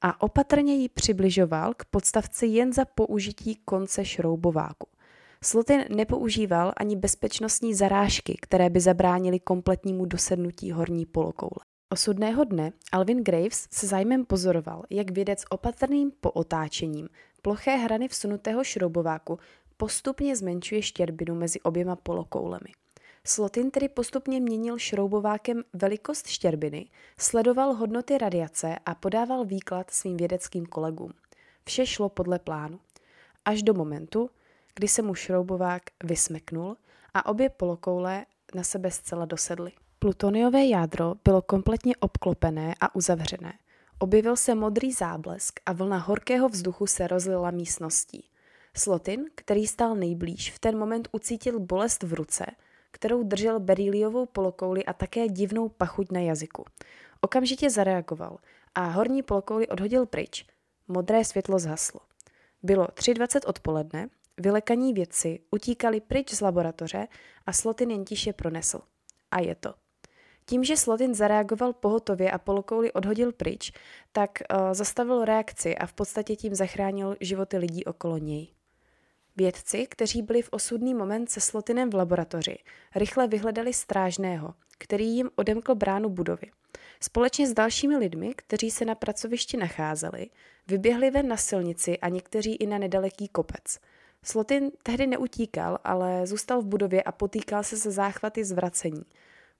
a 0.00 0.22
opatrně 0.22 0.74
ji 0.74 0.88
přibližoval 0.88 1.74
k 1.74 1.84
podstavci 1.84 2.46
jen 2.46 2.72
za 2.72 2.84
použití 2.84 3.56
konce 3.64 4.04
šroubováku. 4.04 4.88
Slotin 5.44 5.84
nepoužíval 5.96 6.72
ani 6.76 6.96
bezpečnostní 6.96 7.74
zarážky, 7.74 8.38
které 8.42 8.70
by 8.70 8.80
zabránily 8.80 9.40
kompletnímu 9.40 10.04
dosednutí 10.04 10.70
horní 10.70 11.06
polokoule. 11.06 11.64
Osudného 11.92 12.44
dne 12.44 12.72
Alvin 12.92 13.24
Graves 13.24 13.68
se 13.70 13.86
zájmem 13.86 14.24
pozoroval, 14.24 14.82
jak 14.90 15.10
vědec 15.10 15.44
opatrným 15.50 16.12
pootáčením 16.20 17.08
ploché 17.42 17.76
hrany 17.76 18.08
vsunutého 18.08 18.64
šroubováku 18.64 19.38
postupně 19.76 20.36
zmenšuje 20.36 20.82
štěrbinu 20.82 21.34
mezi 21.34 21.60
oběma 21.60 21.96
polokoulemi. 21.96 22.83
Slotin 23.26 23.70
tedy 23.70 23.88
postupně 23.88 24.40
měnil 24.40 24.78
šroubovákem 24.78 25.62
velikost 25.72 26.26
štěrbiny, 26.26 26.86
sledoval 27.18 27.74
hodnoty 27.74 28.18
radiace 28.18 28.76
a 28.86 28.94
podával 28.94 29.44
výklad 29.44 29.90
svým 29.90 30.16
vědeckým 30.16 30.66
kolegům. 30.66 31.12
Vše 31.64 31.86
šlo 31.86 32.08
podle 32.08 32.38
plánu. 32.38 32.80
Až 33.44 33.62
do 33.62 33.74
momentu, 33.74 34.30
kdy 34.74 34.88
se 34.88 35.02
mu 35.02 35.14
šroubovák 35.14 35.82
vysmeknul 36.04 36.76
a 37.14 37.26
obě 37.26 37.50
polokoule 37.50 38.26
na 38.54 38.62
sebe 38.62 38.90
zcela 38.90 39.24
dosedly. 39.24 39.72
Plutoniové 39.98 40.64
jádro 40.64 41.14
bylo 41.24 41.42
kompletně 41.42 41.96
obklopené 41.96 42.74
a 42.80 42.94
uzavřené. 42.94 43.52
Objevil 43.98 44.36
se 44.36 44.54
modrý 44.54 44.92
záblesk 44.92 45.60
a 45.66 45.72
vlna 45.72 45.98
horkého 45.98 46.48
vzduchu 46.48 46.86
se 46.86 47.06
rozlila 47.06 47.50
místností. 47.50 48.24
Slotin, 48.76 49.24
který 49.34 49.66
stál 49.66 49.94
nejblíž, 49.94 50.52
v 50.52 50.58
ten 50.58 50.78
moment 50.78 51.08
ucítil 51.12 51.60
bolest 51.60 52.02
v 52.02 52.14
ruce, 52.14 52.46
kterou 52.94 53.22
držel 53.22 53.60
beríliovou 53.60 54.26
polokouli 54.26 54.84
a 54.84 54.92
také 54.92 55.28
divnou 55.28 55.68
pachuť 55.68 56.12
na 56.12 56.20
jazyku. 56.20 56.64
Okamžitě 57.20 57.70
zareagoval 57.70 58.38
a 58.74 58.86
horní 58.86 59.22
polokouli 59.22 59.68
odhodil 59.68 60.06
pryč. 60.06 60.46
Modré 60.88 61.24
světlo 61.24 61.58
zhaslo. 61.58 62.00
Bylo 62.62 62.84
3.20 62.84 63.40
odpoledne, 63.46 64.08
vylekaní 64.38 64.94
vědci 64.94 65.40
utíkali 65.50 66.00
pryč 66.00 66.34
z 66.34 66.40
laboratoře 66.40 67.08
a 67.46 67.52
Slotin 67.52 67.90
jen 67.90 68.04
tiše 68.04 68.32
pronesl. 68.32 68.80
A 69.30 69.40
je 69.40 69.54
to. 69.54 69.74
Tím, 70.46 70.64
že 70.64 70.76
Slotin 70.76 71.14
zareagoval 71.14 71.72
pohotově 71.72 72.30
a 72.30 72.38
polokouli 72.38 72.92
odhodil 72.92 73.32
pryč, 73.32 73.72
tak 74.12 74.30
uh, 74.30 74.72
zastavil 74.72 75.24
reakci 75.24 75.76
a 75.76 75.86
v 75.86 75.92
podstatě 75.92 76.36
tím 76.36 76.54
zachránil 76.54 77.16
životy 77.20 77.58
lidí 77.58 77.84
okolo 77.84 78.18
něj. 78.18 78.48
Vědci, 79.36 79.86
kteří 79.86 80.22
byli 80.22 80.42
v 80.42 80.48
osudný 80.50 80.94
moment 80.94 81.30
se 81.30 81.40
Slotinem 81.40 81.90
v 81.90 81.94
laboratoři, 81.94 82.58
rychle 82.94 83.28
vyhledali 83.28 83.72
strážného, 83.72 84.54
který 84.78 85.06
jim 85.06 85.30
odemkl 85.36 85.74
bránu 85.74 86.08
budovy. 86.08 86.50
Společně 87.00 87.48
s 87.48 87.52
dalšími 87.52 87.96
lidmi, 87.96 88.34
kteří 88.36 88.70
se 88.70 88.84
na 88.84 88.94
pracovišti 88.94 89.56
nacházeli, 89.56 90.30
vyběhli 90.68 91.10
ven 91.10 91.28
na 91.28 91.36
silnici 91.36 91.98
a 91.98 92.08
někteří 92.08 92.54
i 92.54 92.66
na 92.66 92.78
nedaleký 92.78 93.28
kopec. 93.28 93.78
Slotin 94.22 94.70
tehdy 94.82 95.06
neutíkal, 95.06 95.78
ale 95.84 96.26
zůstal 96.26 96.62
v 96.62 96.66
budově 96.66 97.02
a 97.02 97.12
potýkal 97.12 97.62
se 97.62 97.76
se 97.76 97.90
záchvaty 97.90 98.44
zvracení. 98.44 99.02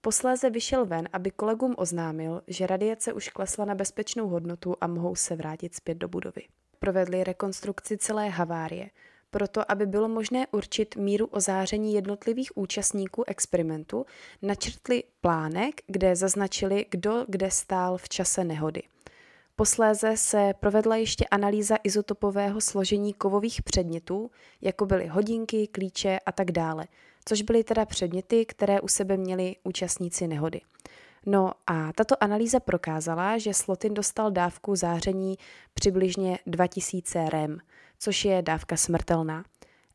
Posléze 0.00 0.50
vyšel 0.50 0.86
ven, 0.86 1.08
aby 1.12 1.30
kolegům 1.30 1.74
oznámil, 1.78 2.42
že 2.46 2.66
radiace 2.66 3.12
už 3.12 3.28
klesla 3.28 3.64
na 3.64 3.74
bezpečnou 3.74 4.28
hodnotu 4.28 4.76
a 4.80 4.86
mohou 4.86 5.14
se 5.14 5.36
vrátit 5.36 5.74
zpět 5.74 5.94
do 5.94 6.08
budovy. 6.08 6.42
Provedli 6.78 7.24
rekonstrukci 7.24 7.98
celé 7.98 8.28
havárie, 8.28 8.90
proto 9.34 9.70
aby 9.70 9.86
bylo 9.86 10.08
možné 10.08 10.46
určit 10.50 10.96
míru 10.96 11.26
ozáření 11.26 11.94
jednotlivých 11.94 12.56
účastníků 12.56 13.24
experimentu, 13.26 14.06
načrtli 14.42 15.02
plánek, 15.20 15.80
kde 15.86 16.16
zaznačili, 16.16 16.86
kdo 16.90 17.24
kde 17.28 17.50
stál 17.50 17.98
v 17.98 18.08
čase 18.08 18.44
nehody. 18.44 18.82
Posléze 19.56 20.16
se 20.16 20.54
provedla 20.60 20.96
ještě 20.96 21.24
analýza 21.24 21.76
izotopového 21.84 22.60
složení 22.60 23.12
kovových 23.12 23.62
předmětů, 23.62 24.30
jako 24.62 24.86
byly 24.86 25.06
hodinky, 25.06 25.66
klíče 25.66 26.18
a 26.26 26.32
tak 26.32 26.50
dále, 26.52 26.86
což 27.24 27.42
byly 27.42 27.64
teda 27.64 27.84
předměty, 27.84 28.46
které 28.46 28.80
u 28.80 28.88
sebe 28.88 29.16
měli 29.16 29.56
účastníci 29.64 30.26
nehody. 30.26 30.60
No 31.26 31.52
a 31.66 31.92
tato 31.92 32.22
analýza 32.24 32.60
prokázala, 32.60 33.38
že 33.38 33.54
Slotin 33.54 33.94
dostal 33.94 34.30
dávku 34.30 34.76
záření 34.76 35.38
přibližně 35.74 36.38
2000 36.46 37.30
rem, 37.30 37.58
což 37.98 38.24
je 38.24 38.42
dávka 38.42 38.76
smrtelná. 38.76 39.44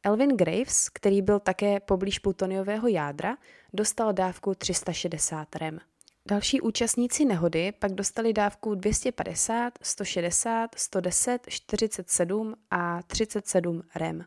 Elvin 0.04 0.38
Graves, 0.38 0.90
který 0.90 1.22
byl 1.22 1.40
také 1.40 1.80
poblíž 1.80 2.20
plutoniového 2.20 2.88
jádra, 2.88 3.38
dostal 3.74 4.14
dávku 4.14 4.56
360 4.56 5.56
rem. 5.56 5.80
Další 6.26 6.62
účastníci 6.62 7.26
nehody 7.26 7.72
pak 7.80 7.92
dostali 7.92 8.34
dávku 8.34 8.76
250, 8.76 9.74
160, 9.82 10.76
110, 10.76 11.42
47 11.50 12.56
a 12.72 13.02
37 13.04 13.84
rem. 13.96 14.26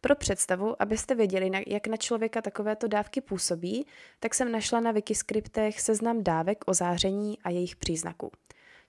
Pro 0.00 0.14
představu, 0.14 0.82
abyste 0.82 1.14
věděli, 1.14 1.50
jak 1.66 1.86
na 1.86 1.96
člověka 1.96 2.42
takovéto 2.42 2.88
dávky 2.88 3.20
působí, 3.20 3.86
tak 4.20 4.34
jsem 4.34 4.52
našla 4.52 4.80
na 4.80 4.90
Wikiscriptech 4.90 5.80
seznam 5.80 6.24
dávek 6.24 6.64
o 6.66 6.74
záření 6.74 7.38
a 7.44 7.50
jejich 7.50 7.76
příznaků. 7.76 8.32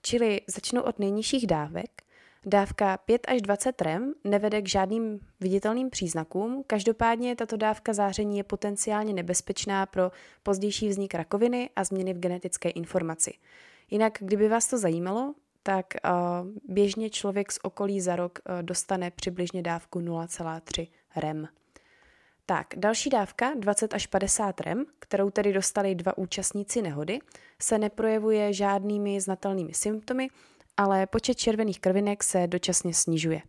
Čili 0.02 0.42
začnu 0.48 0.82
od 0.82 1.00
nejnižších 1.00 1.48
dávek. 1.48 2.02
Dávka 2.46 2.98
5 2.98 3.22
až 3.28 3.42
20 3.42 3.82
rem 3.82 4.14
nevede 4.24 4.62
k 4.62 4.68
žádným 4.68 5.20
viditelným 5.40 5.90
příznakům, 5.90 6.64
každopádně 6.68 7.36
tato 7.36 7.58
dávka 7.58 7.94
záření 7.94 8.38
je 8.38 8.44
potenciálně 8.44 9.14
nebezpečná 9.14 9.86
pro 9.86 10.12
pozdější 10.44 10.90
vznik 10.90 11.14
rakoviny 11.16 11.70
a 11.76 11.84
změny 11.84 12.14
v 12.14 12.20
genetické 12.20 12.70
informaci. 12.70 13.34
Jinak, 13.90 14.18
kdyby 14.22 14.48
vás 14.48 14.68
to 14.68 14.78
zajímalo, 14.78 15.34
tak 15.64 15.86
běžně 16.68 17.10
člověk 17.10 17.52
z 17.52 17.60
okolí 17.64 18.02
za 18.02 18.16
rok 18.16 18.40
dostane 18.62 19.12
přibližně 19.12 19.62
dávku 19.62 20.00
0,3 20.00 20.88
REM. 21.16 21.48
Tak, 22.46 22.68
další 22.78 23.10
dávka, 23.10 23.54
20 23.56 23.94
až 23.94 24.08
50 24.08 24.62
REM, 24.62 24.86
kterou 25.00 25.30
tedy 25.30 25.54
dostali 25.54 25.96
dva 25.96 26.18
účastníci 26.18 26.82
nehody, 26.82 27.20
se 27.62 27.78
neprojevuje 27.78 28.54
žádnými 28.54 29.22
znatelnými 29.22 29.74
symptomy, 29.74 30.28
ale 30.80 31.08
počet 31.08 31.38
červených 31.38 31.80
krvinek 31.80 32.24
se 32.24 32.48
dočasně 32.48 32.94
snižuje. 32.94 33.42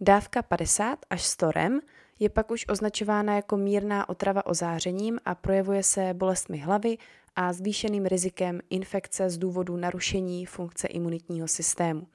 Dávka 0.00 0.42
50 0.42 0.98
až 1.10 1.22
100 1.22 1.50
REM 1.50 1.80
je 2.18 2.28
pak 2.28 2.50
už 2.50 2.64
označována 2.68 3.36
jako 3.36 3.56
mírná 3.56 4.08
otrava 4.08 4.46
ozářením 4.46 5.18
a 5.24 5.34
projevuje 5.34 5.82
se 5.82 6.14
bolestmi 6.14 6.58
hlavy 6.58 6.98
a 7.36 7.52
zvýšeným 7.52 8.06
rizikem 8.06 8.60
infekce 8.70 9.30
z 9.30 9.38
důvodu 9.38 9.76
narušení 9.76 10.46
funkce 10.46 10.88
imunitního 10.88 11.48
systému. 11.48 12.06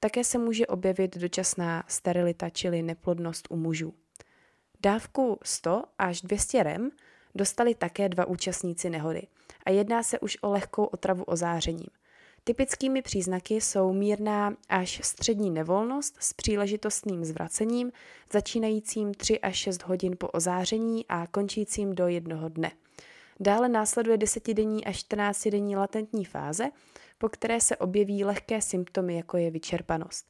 Také 0.00 0.24
se 0.24 0.38
může 0.38 0.66
objevit 0.66 1.16
dočasná 1.16 1.84
sterilita, 1.88 2.50
čili 2.50 2.82
neplodnost 2.82 3.46
u 3.50 3.56
mužů. 3.56 3.94
Dávku 4.82 5.38
100 5.42 5.82
až 5.98 6.20
200 6.20 6.62
rem 6.62 6.90
dostali 7.34 7.74
také 7.74 8.08
dva 8.08 8.24
účastníci 8.24 8.90
nehody 8.90 9.26
a 9.66 9.70
jedná 9.70 10.02
se 10.02 10.18
už 10.18 10.38
o 10.40 10.50
lehkou 10.50 10.84
otravu 10.84 11.24
ozářením. 11.24 11.88
Typickými 12.46 13.02
příznaky 13.02 13.54
jsou 13.54 13.92
mírná 13.92 14.56
až 14.68 15.00
střední 15.04 15.50
nevolnost 15.50 16.16
s 16.20 16.32
příležitostným 16.32 17.24
zvracením, 17.24 17.92
začínajícím 18.32 19.14
3 19.14 19.40
až 19.40 19.56
6 19.56 19.82
hodin 19.82 20.16
po 20.18 20.28
ozáření 20.28 21.04
a 21.08 21.26
končícím 21.26 21.94
do 21.94 22.08
jednoho 22.08 22.48
dne. 22.48 22.70
Dále 23.40 23.68
následuje 23.68 24.16
desetidenní 24.16 24.84
až 24.84 25.04
14-denní 25.04 25.76
latentní 25.76 26.24
fáze, 26.24 26.70
po 27.18 27.28
které 27.28 27.60
se 27.60 27.76
objeví 27.76 28.24
lehké 28.24 28.62
symptomy, 28.62 29.16
jako 29.16 29.36
je 29.36 29.50
vyčerpanost. 29.50 30.26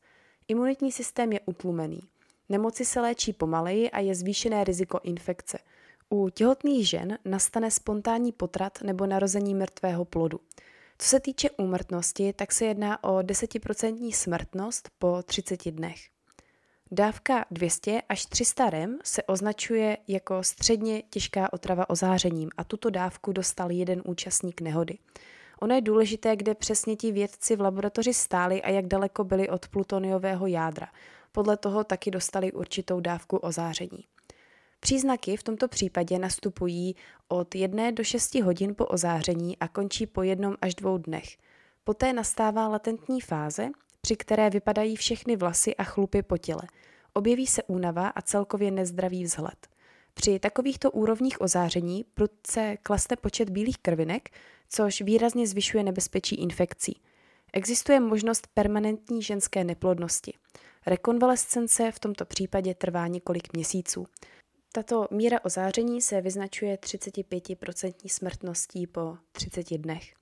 Imunitní 0.48 0.92
systém 0.92 1.32
je 1.32 1.40
utlumený. 1.46 2.00
Nemoci 2.48 2.84
se 2.84 3.00
léčí 3.00 3.32
pomaleji 3.32 3.90
a 3.90 4.00
je 4.00 4.14
zvýšené 4.14 4.64
riziko 4.64 5.00
infekce. 5.02 5.58
U 6.10 6.28
těhotných 6.28 6.88
žen 6.88 7.18
nastane 7.24 7.70
spontánní 7.70 8.32
potrat 8.32 8.82
nebo 8.82 9.06
narození 9.06 9.54
mrtvého 9.54 10.04
plodu. 10.04 10.40
Co 10.98 11.08
se 11.08 11.20
týče 11.20 11.50
úmrtnosti, 11.50 12.32
tak 12.32 12.52
se 12.52 12.64
jedná 12.64 13.04
o 13.04 13.18
10% 13.18 14.12
smrtnost 14.14 14.90
po 14.98 15.22
30 15.22 15.70
dnech. 15.70 16.00
Dávka 16.90 17.44
200 17.50 18.02
až 18.08 18.26
300 18.26 18.70
rem 18.70 18.98
se 19.04 19.22
označuje 19.22 19.98
jako 20.08 20.42
středně 20.42 21.02
těžká 21.02 21.52
otrava 21.52 21.90
ozářením 21.90 22.50
a 22.56 22.64
tuto 22.64 22.90
dávku 22.90 23.32
dostal 23.32 23.70
jeden 23.70 24.02
účastník 24.04 24.60
nehody. 24.60 24.98
Ono 25.60 25.74
je 25.74 25.80
důležité, 25.80 26.36
kde 26.36 26.54
přesně 26.54 26.96
ti 26.96 27.12
vědci 27.12 27.56
v 27.56 27.60
laboratoři 27.60 28.14
stáli 28.14 28.62
a 28.62 28.70
jak 28.70 28.86
daleko 28.86 29.24
byli 29.24 29.48
od 29.48 29.68
plutoniového 29.68 30.46
jádra. 30.46 30.88
Podle 31.32 31.56
toho 31.56 31.84
taky 31.84 32.10
dostali 32.10 32.52
určitou 32.52 33.00
dávku 33.00 33.36
ozáření. 33.36 34.04
Příznaky 34.84 35.36
v 35.36 35.42
tomto 35.42 35.68
případě 35.68 36.18
nastupují 36.18 36.96
od 37.28 37.54
1 37.54 37.90
do 37.90 38.04
6 38.04 38.34
hodin 38.34 38.74
po 38.74 38.86
ozáření 38.86 39.58
a 39.58 39.68
končí 39.68 40.06
po 40.06 40.22
jednom 40.22 40.54
až 40.60 40.74
dvou 40.74 40.98
dnech. 40.98 41.36
Poté 41.84 42.12
nastává 42.12 42.68
latentní 42.68 43.20
fáze, 43.20 43.68
při 44.00 44.16
které 44.16 44.50
vypadají 44.50 44.96
všechny 44.96 45.36
vlasy 45.36 45.76
a 45.76 45.84
chlupy 45.84 46.22
po 46.22 46.38
těle. 46.38 46.62
Objeví 47.12 47.46
se 47.46 47.62
únava 47.62 48.08
a 48.08 48.22
celkově 48.22 48.70
nezdravý 48.70 49.24
vzhled. 49.24 49.68
Při 50.14 50.38
takovýchto 50.38 50.90
úrovních 50.90 51.40
ozáření 51.40 52.04
prudce 52.14 52.76
klesne 52.82 53.16
počet 53.16 53.50
bílých 53.50 53.78
krvinek, 53.78 54.30
což 54.68 55.00
výrazně 55.00 55.46
zvyšuje 55.46 55.84
nebezpečí 55.84 56.34
infekcí. 56.34 57.00
Existuje 57.52 58.00
možnost 58.00 58.46
permanentní 58.54 59.22
ženské 59.22 59.64
neplodnosti. 59.64 60.32
Rekonvalescence 60.86 61.92
v 61.92 61.98
tomto 61.98 62.24
případě 62.24 62.74
trvá 62.74 63.06
několik 63.06 63.52
měsíců. 63.52 64.06
Tato 64.76 65.08
míra 65.10 65.38
ozáření 65.44 66.02
se 66.02 66.20
vyznačuje 66.20 66.76
35% 66.76 67.94
smrtností 68.06 68.86
po 68.86 69.16
30 69.32 69.78
dnech. 69.78 70.14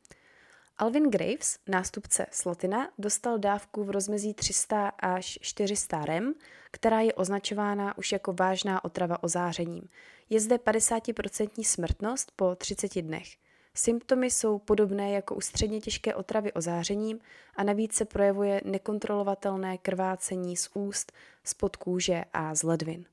Alvin 0.79 1.11
Graves, 1.11 1.59
nástupce 1.69 2.27
Slotina, 2.31 2.89
dostal 2.99 3.39
dávku 3.39 3.85
v 3.85 3.91
rozmezí 3.91 4.35
300 4.35 4.89
až 4.89 5.39
400 5.43 6.05
rem, 6.05 6.35
která 6.71 7.01
je 7.01 7.15
označována 7.15 7.99
už 7.99 8.13
jako 8.13 8.33
vážná 8.33 8.85
otrava 8.85 9.23
ozářením. 9.23 9.89
Je 10.31 10.41
zde 10.41 10.57
50% 10.57 11.65
smrtnost 11.65 12.33
po 12.37 12.55
30 12.55 13.03
dnech. 13.03 13.29
Symptomy 13.75 14.31
jsou 14.31 14.59
podobné 14.59 15.13
jako 15.13 15.35
u 15.35 15.41
středně 15.41 15.81
těžké 15.81 16.15
otravy 16.15 16.53
ozářením 16.53 17.19
a 17.57 17.63
navíc 17.63 17.95
se 17.95 18.05
projevuje 18.05 18.61
nekontrolovatelné 18.65 19.79
krvácení 19.79 20.57
z 20.57 20.71
úst, 20.75 21.13
spod 21.45 21.77
kůže 21.77 22.25
a 22.33 22.55
z 22.55 22.63
ledvin. 22.63 23.05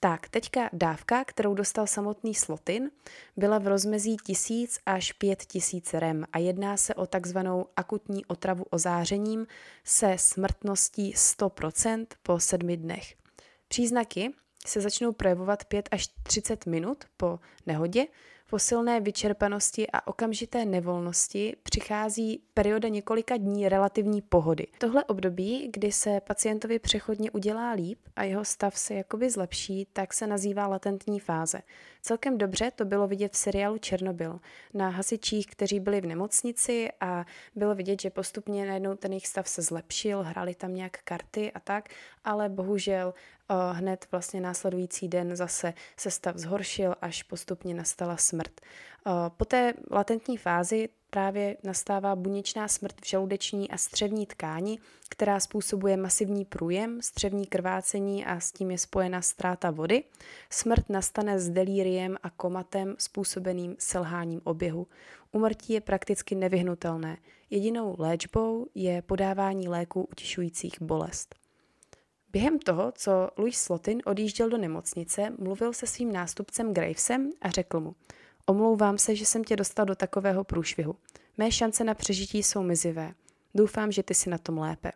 Tak, 0.00 0.28
teďka 0.28 0.70
dávka, 0.72 1.24
kterou 1.24 1.54
dostal 1.54 1.86
samotný 1.86 2.34
slotin, 2.34 2.90
byla 3.36 3.58
v 3.58 3.66
rozmezí 3.66 4.16
1000 4.16 4.78
až 4.86 5.12
5000 5.12 5.94
rem 5.94 6.24
a 6.32 6.38
jedná 6.38 6.76
se 6.76 6.94
o 6.94 7.06
takzvanou 7.06 7.66
akutní 7.76 8.24
otravu 8.24 8.64
ozářením 8.70 9.46
se 9.84 10.14
smrtností 10.18 11.14
100% 11.14 12.06
po 12.22 12.40
sedmi 12.40 12.76
dnech. 12.76 13.14
Příznaky 13.68 14.32
se 14.66 14.80
začnou 14.80 15.12
projevovat 15.12 15.64
5 15.64 15.88
až 15.90 16.08
30 16.22 16.66
minut 16.66 17.04
po 17.16 17.38
nehodě 17.66 18.06
po 18.50 18.58
silné 18.58 19.00
vyčerpanosti 19.00 19.86
a 19.92 20.06
okamžité 20.06 20.64
nevolnosti 20.64 21.56
přichází 21.62 22.42
perioda 22.54 22.88
několika 22.88 23.36
dní 23.36 23.68
relativní 23.68 24.22
pohody. 24.22 24.66
Tohle 24.78 25.04
období, 25.04 25.68
kdy 25.72 25.92
se 25.92 26.20
pacientovi 26.20 26.78
přechodně 26.78 27.30
udělá 27.30 27.72
líp 27.72 27.98
a 28.16 28.24
jeho 28.24 28.44
stav 28.44 28.78
se 28.78 28.94
jakoby 28.94 29.30
zlepší, 29.30 29.86
tak 29.92 30.12
se 30.12 30.26
nazývá 30.26 30.66
latentní 30.66 31.20
fáze. 31.20 31.62
Celkem 32.02 32.38
dobře 32.38 32.70
to 32.70 32.84
bylo 32.84 33.08
vidět 33.08 33.32
v 33.32 33.36
seriálu 33.36 33.78
Černobyl 33.78 34.40
na 34.74 34.88
hasičích, 34.88 35.46
kteří 35.46 35.80
byli 35.80 36.00
v 36.00 36.06
nemocnici 36.06 36.88
a 37.00 37.26
bylo 37.54 37.74
vidět, 37.74 38.00
že 38.00 38.10
postupně 38.10 38.66
najednou 38.66 38.94
ten 38.94 39.12
jejich 39.12 39.26
stav 39.26 39.48
se 39.48 39.62
zlepšil, 39.62 40.22
hráli 40.22 40.54
tam 40.54 40.74
nějak 40.74 40.98
karty 41.04 41.52
a 41.52 41.60
tak, 41.60 41.88
ale 42.24 42.48
bohužel 42.48 43.14
hned 43.72 44.06
vlastně 44.12 44.40
následující 44.40 45.08
den 45.08 45.36
zase 45.36 45.74
se 45.96 46.10
stav 46.10 46.36
zhoršil, 46.36 46.94
až 47.02 47.22
postupně 47.22 47.74
nastala 47.74 48.16
smrt. 48.16 48.60
Po 49.36 49.44
té 49.44 49.74
latentní 49.90 50.36
fázi 50.36 50.88
právě 51.10 51.56
nastává 51.64 52.16
buněčná 52.16 52.68
smrt 52.68 53.00
v 53.00 53.08
žaludeční 53.08 53.70
a 53.70 53.76
střevní 53.76 54.26
tkáni, 54.26 54.78
která 55.08 55.40
způsobuje 55.40 55.96
masivní 55.96 56.44
průjem, 56.44 57.02
střevní 57.02 57.46
krvácení 57.46 58.26
a 58.26 58.40
s 58.40 58.52
tím 58.52 58.70
je 58.70 58.78
spojena 58.78 59.22
ztráta 59.22 59.70
vody. 59.70 60.04
Smrt 60.50 60.88
nastane 60.88 61.40
s 61.40 61.50
delíriem 61.50 62.16
a 62.22 62.30
komatem 62.30 62.94
způsobeným 62.98 63.76
selháním 63.78 64.40
oběhu. 64.44 64.86
Umrtí 65.32 65.72
je 65.72 65.80
prakticky 65.80 66.34
nevyhnutelné. 66.34 67.16
Jedinou 67.50 67.96
léčbou 67.98 68.66
je 68.74 69.02
podávání 69.02 69.68
léků 69.68 70.02
utišujících 70.02 70.82
bolest. 70.82 71.34
Během 72.32 72.58
toho, 72.58 72.92
co 72.92 73.30
Louis 73.36 73.60
Slotin 73.60 74.02
odjížděl 74.04 74.48
do 74.48 74.58
nemocnice, 74.58 75.32
mluvil 75.38 75.72
se 75.72 75.86
svým 75.86 76.12
nástupcem 76.12 76.74
Gravesem 76.74 77.30
a 77.40 77.50
řekl 77.50 77.80
mu 77.80 77.94
Omlouvám 78.46 78.98
se, 78.98 79.16
že 79.16 79.26
jsem 79.26 79.44
tě 79.44 79.56
dostal 79.56 79.86
do 79.86 79.94
takového 79.94 80.44
průšvihu. 80.44 80.96
Mé 81.38 81.52
šance 81.52 81.84
na 81.84 81.94
přežití 81.94 82.42
jsou 82.42 82.62
mizivé. 82.62 83.14
Doufám, 83.54 83.92
že 83.92 84.02
ty 84.02 84.14
si 84.14 84.30
na 84.30 84.38
tom 84.38 84.58
lépe. 84.58 84.92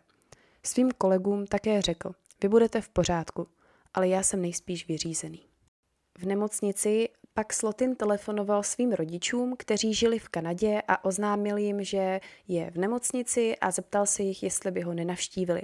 Svým 0.63 0.91
kolegům 0.91 1.47
také 1.47 1.81
řekl, 1.81 2.11
vy 2.41 2.49
budete 2.49 2.81
v 2.81 2.89
pořádku, 2.89 3.47
ale 3.93 4.07
já 4.07 4.23
jsem 4.23 4.41
nejspíš 4.41 4.87
vyřízený. 4.87 5.39
V 6.17 6.25
nemocnici 6.25 7.09
pak 7.33 7.53
Slotin 7.53 7.95
telefonoval 7.95 8.63
svým 8.63 8.91
rodičům, 8.91 9.55
kteří 9.59 9.93
žili 9.93 10.19
v 10.19 10.29
Kanadě 10.29 10.81
a 10.87 11.05
oznámil 11.05 11.57
jim, 11.57 11.83
že 11.83 12.19
je 12.47 12.71
v 12.71 12.77
nemocnici 12.77 13.55
a 13.57 13.71
zeptal 13.71 14.05
se 14.05 14.23
jich, 14.23 14.43
jestli 14.43 14.71
by 14.71 14.81
ho 14.81 14.93
nenavštívili. 14.93 15.61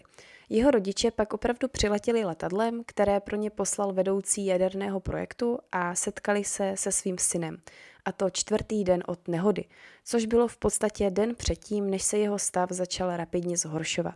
Jeho 0.49 0.71
rodiče 0.71 1.11
pak 1.11 1.33
opravdu 1.33 1.67
přiletěli 1.67 2.25
letadlem, 2.25 2.83
které 2.85 3.19
pro 3.19 3.35
ně 3.35 3.49
poslal 3.49 3.93
vedoucí 3.93 4.45
jaderného 4.45 4.99
projektu 4.99 5.59
a 5.71 5.95
setkali 5.95 6.43
se 6.43 6.73
se 6.75 6.91
svým 6.91 7.17
synem. 7.17 7.57
A 8.05 8.11
to 8.11 8.29
čtvrtý 8.29 8.83
den 8.83 9.03
od 9.07 9.27
nehody, 9.27 9.65
což 10.05 10.25
bylo 10.25 10.47
v 10.47 10.57
podstatě 10.57 11.09
den 11.09 11.35
předtím, 11.35 11.89
než 11.89 12.03
se 12.03 12.17
jeho 12.17 12.39
stav 12.39 12.71
začal 12.71 13.17
rapidně 13.17 13.57
zhoršovat. 13.57 14.15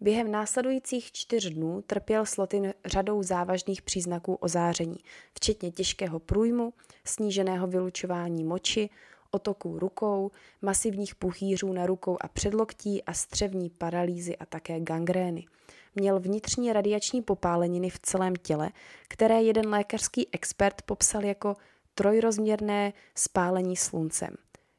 Během 0.00 0.30
následujících 0.30 1.12
čtyř 1.12 1.50
dnů 1.50 1.82
trpěl 1.86 2.26
Slotin 2.26 2.74
řadou 2.86 3.22
závažných 3.22 3.82
příznaků 3.82 4.34
ozáření, 4.34 4.98
včetně 5.34 5.70
těžkého 5.70 6.18
průjmu, 6.18 6.72
sníženého 7.04 7.66
vylučování 7.66 8.44
moči, 8.44 8.90
otoků 9.30 9.78
rukou, 9.78 10.30
masivních 10.62 11.14
puchýřů 11.14 11.72
na 11.72 11.86
rukou 11.86 12.16
a 12.20 12.28
předloktí 12.28 13.04
a 13.04 13.12
střevní 13.12 13.70
paralýzy 13.70 14.36
a 14.36 14.46
také 14.46 14.80
gangrény. 14.80 15.46
Měl 15.94 16.20
vnitřní 16.20 16.72
radiační 16.72 17.22
popáleniny 17.22 17.90
v 17.90 17.98
celém 17.98 18.36
těle, 18.36 18.70
které 19.08 19.42
jeden 19.42 19.68
lékařský 19.68 20.28
expert 20.32 20.82
popsal 20.82 21.24
jako 21.24 21.56
trojrozměrné 21.94 22.92
spálení 23.14 23.76
sluncem. 23.76 24.34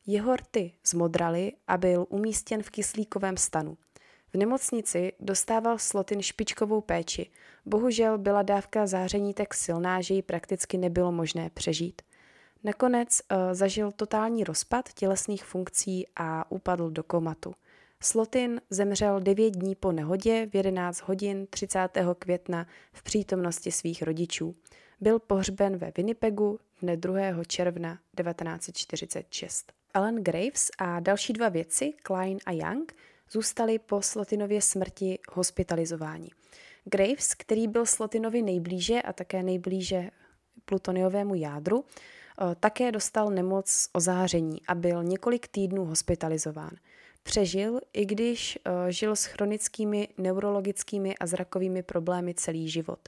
Jeho 0.08 0.36
rty 0.36 0.74
zmodraly 0.88 1.54
a 1.68 1.78
byl 1.78 2.06
umístěn 2.10 2.64
v 2.64 2.70
kyslíkovém 2.70 3.38
stanu. 3.38 3.78
V 4.34 4.38
nemocnici 4.38 5.14
dostával 5.20 5.78
Slotin 5.78 6.22
špičkovou 6.22 6.82
péči. 6.82 7.30
Bohužel 7.66 8.18
byla 8.18 8.42
dávka 8.42 8.88
záření 8.88 9.34
tak 9.34 9.54
silná, 9.54 10.02
že 10.02 10.14
ji 10.14 10.22
prakticky 10.22 10.78
nebylo 10.78 11.12
možné 11.12 11.50
přežít. 11.50 12.02
Nakonec 12.64 13.22
uh, 13.32 13.38
zažil 13.52 13.92
totální 13.92 14.44
rozpad 14.44 14.94
tělesných 14.94 15.44
funkcí 15.46 16.08
a 16.16 16.52
upadl 16.52 16.90
do 16.90 17.04
komatu. 17.04 17.54
Slotin 18.04 18.62
zemřel 18.70 19.20
9 19.20 19.50
dní 19.50 19.76
po 19.76 19.92
nehodě 19.92 20.48
v 20.52 20.56
11 20.56 21.02
hodin 21.02 21.48
30. 21.50 21.90
května 22.20 22.68
v 22.94 23.04
přítomnosti 23.04 23.72
svých 23.72 24.02
rodičů. 24.02 24.56
Byl 25.02 25.20
pohřben 25.20 25.78
ve 25.78 25.92
Winnipegu 25.98 26.60
dne 26.82 26.98
2. 26.98 27.44
června 27.48 28.00
1946. 28.24 29.74
Alan 29.94 30.16
Graves 30.16 30.70
a 30.78 31.00
další 31.00 31.34
dva 31.34 31.50
věci, 31.50 31.94
Klein 32.04 32.38
a 32.46 32.52
Young, 32.52 32.94
zůstali 33.32 33.80
po 33.80 34.02
Slotinově 34.02 34.62
smrti 34.62 35.20
hospitalizováni. 35.32 36.30
Graves, 36.86 37.34
který 37.34 37.68
byl 37.68 37.86
Slotinovi 37.86 38.42
nejblíže 38.42 39.02
a 39.02 39.14
také 39.14 39.44
nejblíže 39.44 40.10
plutoniovému 40.66 41.36
jádru, 41.36 41.86
eh, 41.86 42.56
také 42.60 42.92
dostal 42.92 43.30
nemoc 43.30 43.90
ozáření 43.94 44.58
a 44.68 44.76
byl 44.76 45.04
několik 45.04 45.48
týdnů 45.48 45.86
hospitalizován. 45.86 46.72
Přežil, 47.24 47.82
i 47.94 48.06
když 48.06 48.60
eh, 48.66 48.92
žil 48.92 49.16
s 49.16 49.26
chronickými 49.26 50.08
neurologickými 50.18 51.18
a 51.18 51.26
zrakovými 51.28 51.84
problémy 51.84 52.34
celý 52.34 52.70
život. 52.70 53.00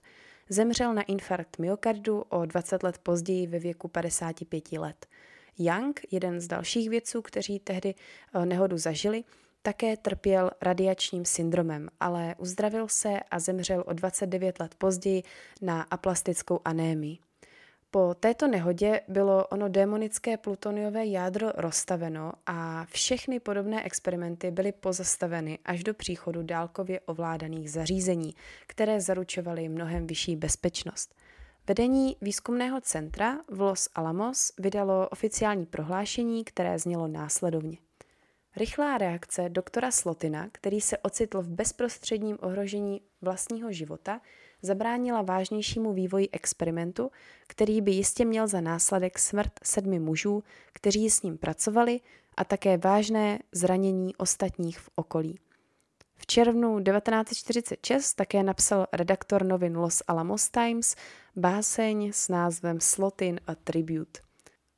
Zemřel 0.50 0.94
na 0.94 1.02
infarkt 1.02 1.60
myokardu 1.60 2.24
o 2.30 2.46
20 2.46 2.84
let 2.84 2.98
později 2.98 3.48
ve 3.48 3.60
věku 3.60 3.88
55 3.88 4.72
let. 4.72 5.06
Young, 5.58 6.00
jeden 6.12 6.42
z 6.42 6.48
dalších 6.48 6.90
vědců, 6.90 7.22
kteří 7.22 7.60
tehdy 7.60 7.96
eh, 8.34 8.46
nehodu 8.46 8.78
zažili, 8.78 9.24
také 9.62 9.98
trpěl 9.98 10.52
radiačním 10.62 11.26
syndromem, 11.26 11.90
ale 12.00 12.36
uzdravil 12.38 12.88
se 12.88 13.20
a 13.32 13.40
zemřel 13.40 13.84
o 13.88 13.94
29 13.94 14.60
let 14.60 14.76
později 14.76 15.24
na 15.62 15.82
aplastickou 15.82 16.60
anémii. 16.66 17.18
Po 17.92 18.16
této 18.20 18.48
nehodě 18.48 19.02
bylo 19.08 19.48
ono 19.48 19.70
démonické 19.70 20.38
plutoniové 20.38 21.06
jádro 21.06 21.52
rozstaveno 21.56 22.34
a 22.46 22.86
všechny 22.86 23.40
podobné 23.40 23.84
experimenty 23.84 24.52
byly 24.52 24.72
pozastaveny 24.72 25.60
až 25.66 25.84
do 25.84 25.94
příchodu 25.94 26.44
dálkově 26.44 27.00
ovládaných 27.00 27.72
zařízení, 27.72 28.34
které 28.68 29.02
zaručovaly 29.02 29.70
mnohem 29.70 30.08
vyšší 30.08 30.36
bezpečnost. 30.36 31.16
Vedení 31.68 32.18
výzkumného 32.22 32.82
centra 32.82 33.38
v 33.48 33.62
Los 33.62 33.90
Alamos 33.96 34.52
vydalo 34.60 35.10
oficiální 35.10 35.66
prohlášení, 35.66 36.44
které 36.44 36.80
znělo 36.80 37.08
následovně. 37.08 37.78
Rychlá 38.56 38.98
reakce 38.98 39.50
doktora 39.50 39.92
Slotina, 39.92 40.50
který 40.52 40.82
se 40.82 40.98
ocitl 40.98 41.42
v 41.42 41.50
bezprostředním 41.50 42.38
ohrožení 42.42 43.02
vlastního 43.22 43.72
života, 43.72 44.22
zabránila 44.62 45.22
vážnějšímu 45.22 45.94
vývoji 45.94 46.30
experimentu, 46.32 47.12
který 47.48 47.82
by 47.82 47.92
jistě 47.92 48.26
měl 48.26 48.48
za 48.48 48.62
následek 48.62 49.20
smrt 49.20 49.52
sedmi 49.64 50.00
mužů, 50.00 50.44
kteří 50.74 51.10
s 51.10 51.22
ním 51.22 51.38
pracovali, 51.38 52.00
a 52.38 52.44
také 52.44 52.78
vážné 52.78 53.40
zranění 53.52 54.16
ostatních 54.16 54.80
v 54.80 54.90
okolí. 54.96 55.40
V 56.16 56.26
červnu 56.26 56.84
1946 56.84 58.14
také 58.14 58.44
napsal 58.44 58.88
redaktor 58.94 59.46
novin 59.46 59.78
Los 59.78 60.04
Alamos 60.08 60.50
Times 60.50 60.96
báseň 61.36 62.12
s 62.14 62.30
názvem 62.30 62.80
Slotin 62.80 63.40
a 63.48 63.56
Tribute. 63.56 64.31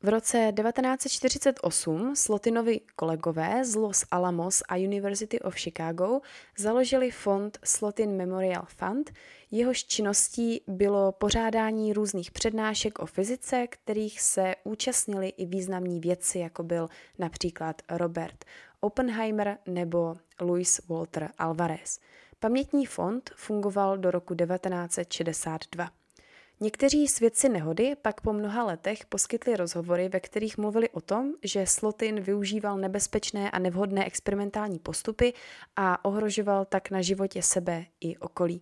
V 0.05 0.09
roce 0.09 0.53
1948 0.55 2.15
Slotinovi 2.15 2.81
kolegové 2.95 3.65
z 3.65 3.75
Los 3.75 4.05
Alamos 4.11 4.63
a 4.69 4.75
University 4.75 5.39
of 5.39 5.55
Chicago 5.55 6.19
založili 6.57 7.11
fond 7.11 7.59
Slotin 7.63 8.15
Memorial 8.15 8.65
Fund, 8.67 9.11
jehož 9.51 9.83
činností 9.83 10.61
bylo 10.67 11.11
pořádání 11.11 11.93
různých 11.93 12.31
přednášek 12.31 12.99
o 12.99 13.05
fyzice, 13.05 13.67
kterých 13.67 14.21
se 14.21 14.55
účastnili 14.63 15.27
i 15.27 15.45
významní 15.45 15.99
vědci, 15.99 16.39
jako 16.39 16.63
byl 16.63 16.89
například 17.19 17.81
Robert 17.89 18.45
Oppenheimer 18.79 19.57
nebo 19.67 20.15
Luis 20.41 20.81
Walter 20.87 21.31
Alvarez. 21.37 21.99
Pamětní 22.39 22.85
fond 22.85 23.31
fungoval 23.35 23.97
do 23.97 24.11
roku 24.11 24.35
1962. 24.35 26.02
Někteří 26.63 27.07
svědci 27.07 27.49
nehody 27.49 27.95
pak 28.01 28.21
po 28.21 28.33
mnoha 28.33 28.63
letech 28.63 29.05
poskytli 29.05 29.55
rozhovory, 29.57 30.09
ve 30.09 30.19
kterých 30.19 30.57
mluvili 30.57 30.89
o 30.89 31.01
tom, 31.01 31.33
že 31.43 31.67
Slotin 31.67 32.21
využíval 32.21 32.77
nebezpečné 32.77 33.51
a 33.51 33.59
nevhodné 33.59 34.05
experimentální 34.05 34.79
postupy 34.79 35.33
a 35.75 36.05
ohrožoval 36.05 36.65
tak 36.65 36.91
na 36.91 37.01
životě 37.01 37.41
sebe 37.41 37.85
i 38.01 38.17
okolí. 38.17 38.61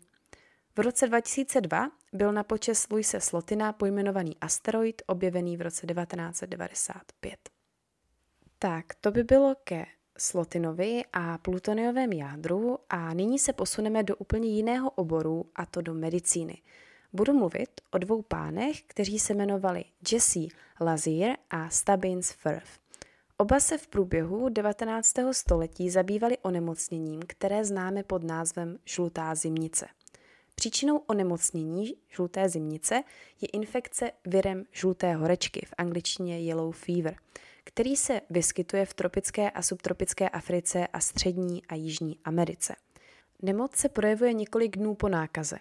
V 0.75 0.79
roce 0.79 1.07
2002 1.07 1.91
byl 2.13 2.31
na 2.31 2.43
počes 2.43 2.87
Luise 2.91 3.19
Slotina 3.19 3.73
pojmenovaný 3.73 4.37
asteroid 4.41 5.01
objevený 5.05 5.57
v 5.57 5.61
roce 5.61 5.87
1995. 5.87 7.39
Tak, 8.59 8.85
to 9.01 9.11
by 9.11 9.23
bylo 9.23 9.55
ke 9.63 9.85
Slotinovi 10.17 11.03
a 11.13 11.37
plutoniovém 11.37 12.13
jádru 12.13 12.77
a 12.89 13.13
nyní 13.13 13.39
se 13.39 13.53
posuneme 13.53 14.03
do 14.03 14.15
úplně 14.15 14.49
jiného 14.49 14.89
oboru, 14.89 15.45
a 15.55 15.65
to 15.65 15.81
do 15.81 15.93
medicíny. 15.93 16.61
Budu 17.13 17.33
mluvit 17.33 17.69
o 17.91 17.97
dvou 17.97 18.21
pánech, 18.21 18.81
kteří 18.87 19.19
se 19.19 19.33
jmenovali 19.33 19.83
Jesse 20.11 20.39
Lazier 20.81 21.37
a 21.49 21.69
Stubbins 21.69 22.31
Firth. 22.31 22.69
Oba 23.37 23.59
se 23.59 23.77
v 23.77 23.87
průběhu 23.87 24.49
19. 24.49 25.13
století 25.31 25.89
zabývali 25.89 26.37
onemocněním, 26.37 27.19
které 27.27 27.65
známe 27.65 28.03
pod 28.03 28.23
názvem 28.23 28.77
žlutá 28.85 29.35
zimnice. 29.35 29.87
Příčinou 30.55 30.97
onemocnění 30.97 31.95
žluté 32.09 32.49
zimnice 32.49 33.03
je 33.41 33.47
infekce 33.53 34.11
virem 34.25 34.65
žluté 34.71 35.13
horečky, 35.13 35.65
v 35.65 35.73
angličtině 35.77 36.39
yellow 36.39 36.71
fever, 36.71 37.15
který 37.63 37.95
se 37.95 38.21
vyskytuje 38.29 38.85
v 38.85 38.93
tropické 38.93 39.51
a 39.51 39.61
subtropické 39.61 40.29
Africe 40.29 40.87
a 40.87 40.99
střední 40.99 41.65
a 41.65 41.75
jižní 41.75 42.17
Americe. 42.23 42.75
Nemoc 43.41 43.75
se 43.75 43.89
projevuje 43.89 44.33
několik 44.33 44.77
dnů 44.77 44.95
po 44.95 45.09
nákaze. 45.09 45.57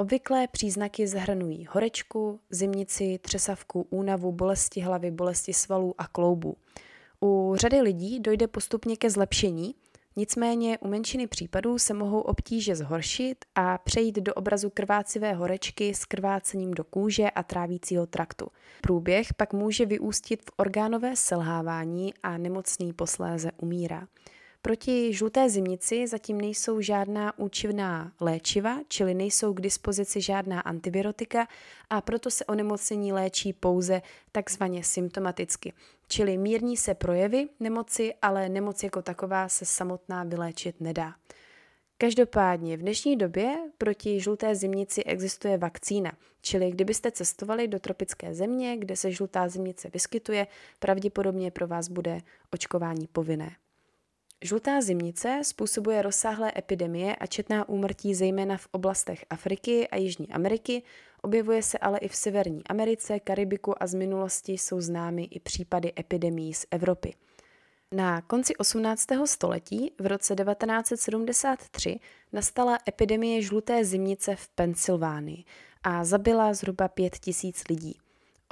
Obvyklé 0.00 0.48
příznaky 0.48 1.06
zahrnují 1.06 1.66
horečku, 1.70 2.40
zimnici, 2.50 3.18
třesavku, 3.22 3.86
únavu, 3.90 4.32
bolesti 4.32 4.80
hlavy, 4.80 5.10
bolesti 5.10 5.52
svalů 5.52 5.94
a 5.98 6.06
kloubů. 6.06 6.56
U 7.22 7.54
řady 7.56 7.80
lidí 7.80 8.20
dojde 8.20 8.46
postupně 8.46 8.96
ke 8.96 9.10
zlepšení, 9.10 9.74
Nicméně 10.16 10.78
u 10.78 10.88
menšiny 10.88 11.26
případů 11.26 11.78
se 11.78 11.94
mohou 11.94 12.20
obtíže 12.20 12.76
zhoršit 12.76 13.44
a 13.54 13.78
přejít 13.78 14.16
do 14.16 14.34
obrazu 14.34 14.70
krvácivé 14.70 15.32
horečky 15.32 15.94
s 15.94 16.04
krvácením 16.04 16.74
do 16.74 16.84
kůže 16.84 17.30
a 17.30 17.42
trávícího 17.42 18.06
traktu. 18.06 18.46
Průběh 18.80 19.34
pak 19.34 19.52
může 19.52 19.86
vyústit 19.86 20.42
v 20.42 20.52
orgánové 20.56 21.16
selhávání 21.16 22.14
a 22.22 22.38
nemocný 22.38 22.92
posléze 22.92 23.50
umírá. 23.56 24.06
Proti 24.62 25.12
žluté 25.12 25.50
zimnici 25.50 26.06
zatím 26.06 26.40
nejsou 26.40 26.80
žádná 26.80 27.38
účinná 27.38 28.12
léčiva, 28.20 28.78
čili 28.88 29.14
nejsou 29.14 29.52
k 29.54 29.60
dispozici 29.60 30.20
žádná 30.20 30.60
antivirotika 30.60 31.48
a 31.90 32.00
proto 32.00 32.30
se 32.30 32.44
onemocnění 32.44 33.12
léčí 33.12 33.52
pouze 33.52 34.02
takzvaně 34.32 34.84
symptomaticky, 34.84 35.72
čili 36.08 36.38
mírní 36.38 36.76
se 36.76 36.94
projevy 36.94 37.48
nemoci, 37.60 38.14
ale 38.22 38.48
nemoc 38.48 38.82
jako 38.82 39.02
taková 39.02 39.48
se 39.48 39.64
samotná 39.64 40.24
vyléčit 40.24 40.80
nedá. 40.80 41.14
Každopádně 41.98 42.76
v 42.76 42.80
dnešní 42.80 43.16
době 43.16 43.56
proti 43.78 44.20
žluté 44.20 44.54
zimnici 44.54 45.04
existuje 45.04 45.58
vakcína, 45.58 46.12
čili 46.40 46.70
kdybyste 46.70 47.10
cestovali 47.10 47.68
do 47.68 47.78
tropické 47.78 48.34
země, 48.34 48.76
kde 48.76 48.96
se 48.96 49.12
žlutá 49.12 49.48
zimnice 49.48 49.90
vyskytuje, 49.92 50.46
pravděpodobně 50.78 51.50
pro 51.50 51.66
vás 51.66 51.88
bude 51.88 52.20
očkování 52.50 53.06
povinné. 53.06 53.56
Žlutá 54.42 54.80
zimnice 54.80 55.40
způsobuje 55.44 56.02
rozsáhlé 56.02 56.52
epidemie 56.56 57.16
a 57.16 57.26
četná 57.26 57.68
úmrtí 57.68 58.14
zejména 58.14 58.56
v 58.56 58.68
oblastech 58.70 59.24
Afriky 59.30 59.88
a 59.88 59.96
Jižní 59.96 60.28
Ameriky, 60.28 60.82
objevuje 61.22 61.62
se 61.62 61.78
ale 61.78 61.98
i 61.98 62.08
v 62.08 62.16
Severní 62.16 62.62
Americe, 62.68 63.20
Karibiku 63.20 63.82
a 63.82 63.86
z 63.86 63.94
minulosti 63.94 64.52
jsou 64.52 64.80
známy 64.80 65.24
i 65.24 65.40
případy 65.40 65.92
epidemií 65.98 66.54
z 66.54 66.66
Evropy. 66.70 67.14
Na 67.92 68.20
konci 68.20 68.56
18. 68.56 69.06
století 69.24 69.92
v 69.98 70.06
roce 70.06 70.34
1973 70.34 72.00
nastala 72.32 72.78
epidemie 72.88 73.42
žluté 73.42 73.84
zimnice 73.84 74.36
v 74.36 74.48
Pensylvánii 74.48 75.44
a 75.82 76.04
zabila 76.04 76.54
zhruba 76.54 76.88
5 76.88 77.18
tisíc 77.18 77.64
lidí. 77.68 77.98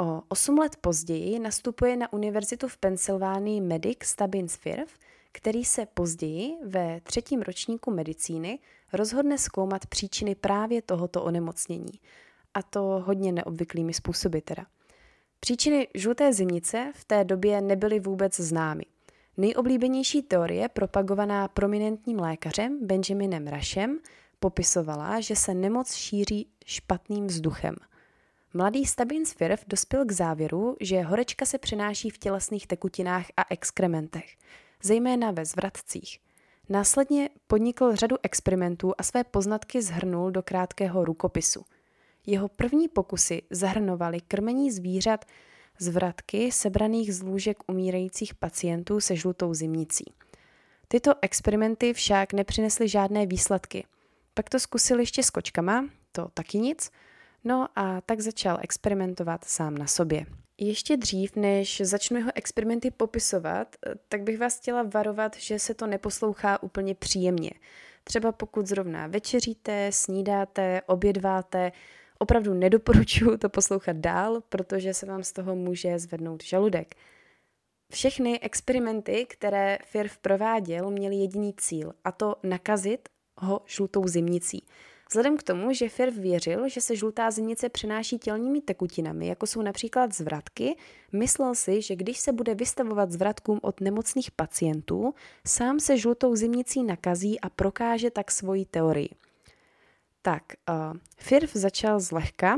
O 0.00 0.22
8 0.28 0.58
let 0.58 0.76
později 0.80 1.38
nastupuje 1.38 1.96
na 1.96 2.12
univerzitu 2.12 2.68
v 2.68 2.76
Pensylvánii 2.76 3.60
medic 3.60 4.04
Stubbins 4.04 4.56
Firth, 4.56 4.92
který 5.36 5.64
se 5.64 5.86
později 5.86 6.56
ve 6.64 7.00
třetím 7.00 7.42
ročníku 7.42 7.90
medicíny 7.90 8.58
rozhodne 8.92 9.38
zkoumat 9.38 9.86
příčiny 9.86 10.34
právě 10.34 10.82
tohoto 10.82 11.22
onemocnění. 11.22 11.92
A 12.54 12.62
to 12.62 12.80
hodně 13.06 13.32
neobvyklými 13.32 13.94
způsoby 13.94 14.38
teda. 14.38 14.66
Příčiny 15.40 15.88
žluté 15.94 16.32
zimnice 16.32 16.92
v 16.94 17.04
té 17.04 17.24
době 17.24 17.60
nebyly 17.60 18.00
vůbec 18.00 18.40
známy. 18.40 18.82
Nejoblíbenější 19.36 20.22
teorie, 20.22 20.68
propagovaná 20.68 21.48
prominentním 21.48 22.18
lékařem 22.18 22.86
Benjaminem 22.86 23.46
Rashem, 23.46 23.98
popisovala, 24.40 25.20
že 25.20 25.36
se 25.36 25.54
nemoc 25.54 25.94
šíří 25.94 26.48
špatným 26.66 27.26
vzduchem. 27.26 27.74
Mladý 28.54 28.84
Stabins 28.84 29.32
Firth 29.32 29.64
dospěl 29.66 30.04
k 30.04 30.12
závěru, 30.12 30.76
že 30.80 31.02
horečka 31.02 31.46
se 31.46 31.58
přenáší 31.58 32.10
v 32.10 32.18
tělesných 32.18 32.66
tekutinách 32.66 33.26
a 33.36 33.44
exkrementech, 33.50 34.36
zejména 34.82 35.30
ve 35.30 35.44
zvratcích. 35.44 36.18
Následně 36.68 37.28
podnikl 37.46 37.96
řadu 37.96 38.16
experimentů 38.22 38.92
a 38.98 39.02
své 39.02 39.24
poznatky 39.24 39.82
zhrnul 39.82 40.30
do 40.30 40.42
krátkého 40.42 41.04
rukopisu. 41.04 41.64
Jeho 42.26 42.48
první 42.48 42.88
pokusy 42.88 43.42
zahrnovaly 43.50 44.20
krmení 44.20 44.70
zvířat 44.70 45.24
z 45.78 45.88
vratky 45.88 46.52
sebraných 46.52 47.14
z 47.14 47.22
lůžek 47.22 47.58
umírajících 47.66 48.34
pacientů 48.34 49.00
se 49.00 49.16
žlutou 49.16 49.54
zimnicí. 49.54 50.04
Tyto 50.88 51.12
experimenty 51.22 51.92
však 51.92 52.32
nepřinesly 52.32 52.88
žádné 52.88 53.26
výsledky. 53.26 53.84
Pak 54.34 54.50
to 54.50 54.60
zkusil 54.60 55.00
ještě 55.00 55.22
s 55.22 55.30
kočkama, 55.30 55.88
to 56.12 56.28
taky 56.34 56.58
nic, 56.58 56.90
no 57.46 57.68
a 57.76 58.00
tak 58.00 58.20
začal 58.20 58.58
experimentovat 58.60 59.44
sám 59.44 59.78
na 59.78 59.86
sobě. 59.86 60.26
Ještě 60.58 60.96
dřív, 60.96 61.36
než 61.36 61.80
začnu 61.84 62.16
jeho 62.16 62.30
experimenty 62.34 62.90
popisovat, 62.90 63.76
tak 64.08 64.22
bych 64.22 64.38
vás 64.38 64.58
chtěla 64.58 64.82
varovat, 64.82 65.36
že 65.36 65.58
se 65.58 65.74
to 65.74 65.86
neposlouchá 65.86 66.62
úplně 66.62 66.94
příjemně. 66.94 67.50
Třeba 68.04 68.32
pokud 68.32 68.66
zrovna 68.66 69.06
večeříte, 69.06 69.92
snídáte, 69.92 70.82
obědváte, 70.86 71.72
opravdu 72.18 72.54
nedoporučuji 72.54 73.38
to 73.38 73.48
poslouchat 73.48 73.96
dál, 73.96 74.40
protože 74.48 74.94
se 74.94 75.06
vám 75.06 75.22
z 75.22 75.32
toho 75.32 75.56
může 75.56 75.98
zvednout 75.98 76.42
žaludek. 76.42 76.94
Všechny 77.92 78.40
experimenty, 78.40 79.26
které 79.28 79.78
Firth 79.84 80.16
prováděl, 80.16 80.90
měly 80.90 81.16
jediný 81.16 81.54
cíl, 81.56 81.92
a 82.04 82.12
to 82.12 82.36
nakazit 82.42 83.08
ho 83.38 83.60
žlutou 83.66 84.06
zimnicí. 84.06 84.66
Vzhledem 85.08 85.36
k 85.36 85.42
tomu, 85.42 85.72
že 85.72 85.88
Firth 85.88 86.16
věřil, 86.16 86.68
že 86.68 86.80
se 86.80 86.96
žlutá 86.96 87.30
zimnice 87.30 87.68
přenáší 87.68 88.18
tělními 88.18 88.60
tekutinami, 88.60 89.26
jako 89.26 89.46
jsou 89.46 89.62
například 89.62 90.14
zvratky, 90.14 90.76
myslel 91.12 91.54
si, 91.54 91.82
že 91.82 91.96
když 91.96 92.18
se 92.18 92.32
bude 92.32 92.54
vystavovat 92.54 93.12
zvratkům 93.12 93.60
od 93.62 93.80
nemocných 93.80 94.30
pacientů, 94.30 95.14
sám 95.46 95.80
se 95.80 95.98
žlutou 95.98 96.36
zimnicí 96.36 96.82
nakazí 96.82 97.40
a 97.40 97.48
prokáže 97.48 98.10
tak 98.10 98.30
svoji 98.30 98.64
teorii. 98.64 99.10
Tak, 100.22 100.42
uh, 100.68 100.96
Firth 101.16 101.56
začal 101.56 102.00
zlehka, 102.00 102.56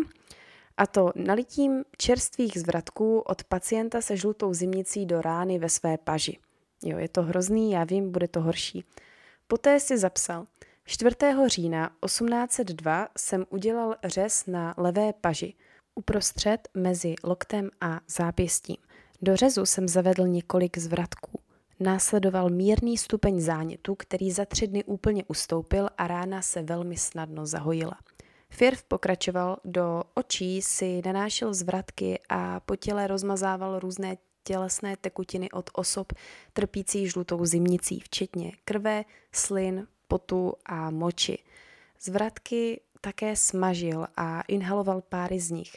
a 0.79 0.87
to 0.87 1.13
nalitím 1.15 1.85
čerstvých 1.97 2.61
zvratků 2.61 3.21
od 3.21 3.45
pacienta 3.45 4.01
se 4.01 4.17
žlutou 4.17 4.55
zimnicí 4.55 5.07
do 5.07 5.21
rány 5.21 5.59
ve 5.59 5.69
své 5.69 5.99
paži. 5.99 6.39
Jo, 6.85 6.99
je 6.99 7.09
to 7.09 7.23
hrozný, 7.23 7.73
já 7.73 7.85
vím, 7.85 8.13
bude 8.13 8.29
to 8.29 8.41
horší. 8.41 8.85
Poté 9.47 9.81
si 9.81 9.99
zapsal, 9.99 10.47
4. 10.91 11.17
října 11.47 11.91
1802 12.05 13.09
jsem 13.19 13.47
udělal 13.51 13.97
řez 14.05 14.47
na 14.47 14.75
levé 14.77 15.13
paži, 15.13 15.55
uprostřed 15.95 16.69
mezi 16.75 17.15
loktem 17.25 17.71
a 17.81 18.01
zápěstím. 18.09 18.77
Do 19.23 19.37
řezu 19.37 19.67
jsem 19.67 19.89
zavedl 19.89 20.27
několik 20.27 20.79
zvratků. 20.79 21.41
Následoval 21.81 22.51
mírný 22.51 22.99
stupeň 22.99 23.41
zánětu, 23.41 23.95
který 23.95 24.33
za 24.33 24.45
tři 24.45 24.67
dny 24.67 24.85
úplně 24.85 25.25
ustoupil 25.29 25.89
a 25.99 26.07
rána 26.07 26.43
se 26.43 26.63
velmi 26.63 26.97
snadno 26.97 27.47
zahojila. 27.47 27.99
Firth 28.51 28.83
pokračoval, 28.89 29.57
do 29.65 30.03
očí 30.15 30.63
si 30.63 31.03
nanášel 31.05 31.55
zvratky 31.55 32.21
a 32.29 32.61
po 32.61 32.77
těle 32.77 33.07
rozmazával 33.07 33.79
různé 33.79 34.17
tělesné 34.45 34.97
tekutiny 34.97 35.51
od 35.51 35.71
osob 35.73 36.13
trpící 36.53 37.09
žlutou 37.09 37.45
zimnicí, 37.45 38.01
včetně 38.01 38.53
krve, 38.65 39.05
slin, 39.33 39.87
potu 40.09 40.53
a 40.67 40.91
moči. 40.91 41.39
Zvratky 42.01 42.81
také 43.01 43.37
smažil 43.37 44.07
a 44.17 44.43
inhaloval 44.49 45.03
páry 45.03 45.41
z 45.41 45.51
nich. 45.51 45.73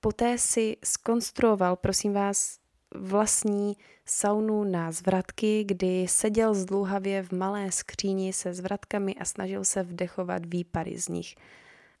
Poté 0.00 0.38
si 0.38 0.76
skonstruoval, 0.84 1.76
prosím 1.76 2.12
vás, 2.12 2.58
vlastní 2.94 3.76
saunu 4.06 4.64
na 4.64 4.92
zvratky, 4.92 5.64
kdy 5.64 6.08
seděl 6.08 6.54
zdlouhavě 6.54 7.22
v 7.22 7.32
malé 7.32 7.72
skříni 7.72 8.32
se 8.32 8.54
zvratkami 8.54 9.14
a 9.14 9.24
snažil 9.24 9.64
se 9.64 9.82
vdechovat 9.82 10.42
výpary 10.46 10.98
z 10.98 11.08
nich. 11.08 11.34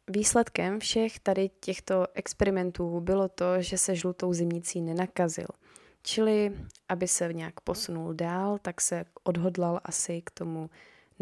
Výsledkem 0.08 0.80
všech 0.80 1.18
tady 1.18 1.50
těchto 1.60 2.06
experimentů 2.14 3.00
bylo 3.00 3.28
to, 3.28 3.62
že 3.62 3.78
se 3.78 3.94
žlutou 3.94 4.32
zimnicí 4.32 4.80
nenakazil. 4.80 5.46
Čili, 6.02 6.52
aby 6.88 7.08
se 7.08 7.32
nějak 7.32 7.60
posunul 7.60 8.14
dál, 8.14 8.58
tak 8.62 8.80
se 8.80 9.04
odhodlal 9.24 9.80
asi 9.84 10.22
k 10.22 10.30
tomu 10.30 10.70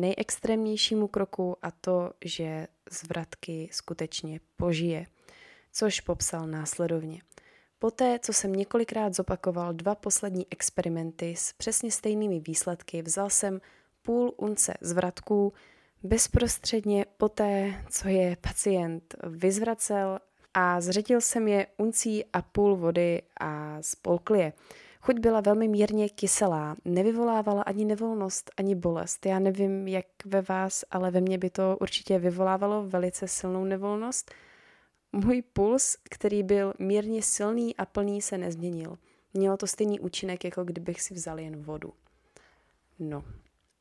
nejextrémnějšímu 0.01 1.09
kroku 1.09 1.57
a 1.63 1.71
to, 1.71 2.11
že 2.25 2.67
zvratky 2.91 3.69
skutečně 3.73 4.41
požije, 4.57 5.07
což 5.73 6.01
popsal 6.01 6.47
následovně. 6.47 7.23
Poté, 7.79 8.19
co 8.19 8.33
jsem 8.33 8.53
několikrát 8.53 9.15
zopakoval 9.15 9.73
dva 9.73 9.95
poslední 9.95 10.47
experimenty 10.51 11.37
s 11.37 11.53
přesně 11.53 11.91
stejnými 11.91 12.41
výsledky, 12.41 13.03
vzal 13.03 13.31
jsem 13.31 13.61
půl 14.03 14.35
unce 14.37 14.75
zvratků, 14.81 15.53
bezprostředně 16.03 17.05
poté, 17.17 17.85
co 17.91 18.09
je 18.09 18.37
pacient 18.37 19.15
vyzvracel 19.23 20.19
a 20.55 20.81
zřetil 20.81 21.21
jsem 21.21 21.49
je 21.49 21.67
uncí 21.77 22.25
a 22.33 22.43
půl 22.43 22.77
vody 22.77 23.23
a 23.41 23.79
spolkl 23.81 24.35
je. 24.35 24.53
Chuť 25.01 25.19
byla 25.19 25.41
velmi 25.41 25.69
mírně 25.69 26.09
kyselá, 26.09 26.77
nevyvolávala 26.85 27.63
ani 27.63 27.85
nevolnost, 27.85 28.51
ani 28.57 28.75
bolest. 28.75 29.27
Já 29.27 29.39
nevím, 29.39 29.89
jak 29.89 30.07
ve 30.25 30.43
vás, 30.43 30.85
ale 30.91 31.11
ve 31.11 31.21
mně 31.21 31.39
by 31.39 31.51
to 31.51 31.77
určitě 31.81 32.19
vyvolávalo 32.19 32.89
velice 32.89 33.29
silnou 33.29 33.65
nevolnost. 33.65 34.31
Můj 35.13 35.43
puls, 35.43 35.97
který 36.11 36.43
byl 36.43 36.75
mírně 36.79 37.23
silný 37.23 37.77
a 37.77 37.87
plný, 37.87 38.23
se 38.23 38.39
nezměnil. 38.39 38.99
Mělo 39.35 39.57
to 39.57 39.67
stejný 39.67 40.01
účinek, 40.01 40.45
jako 40.45 40.65
kdybych 40.65 41.03
si 41.03 41.15
vzal 41.15 41.39
jen 41.39 41.63
vodu. 41.63 41.93
No, 42.99 43.25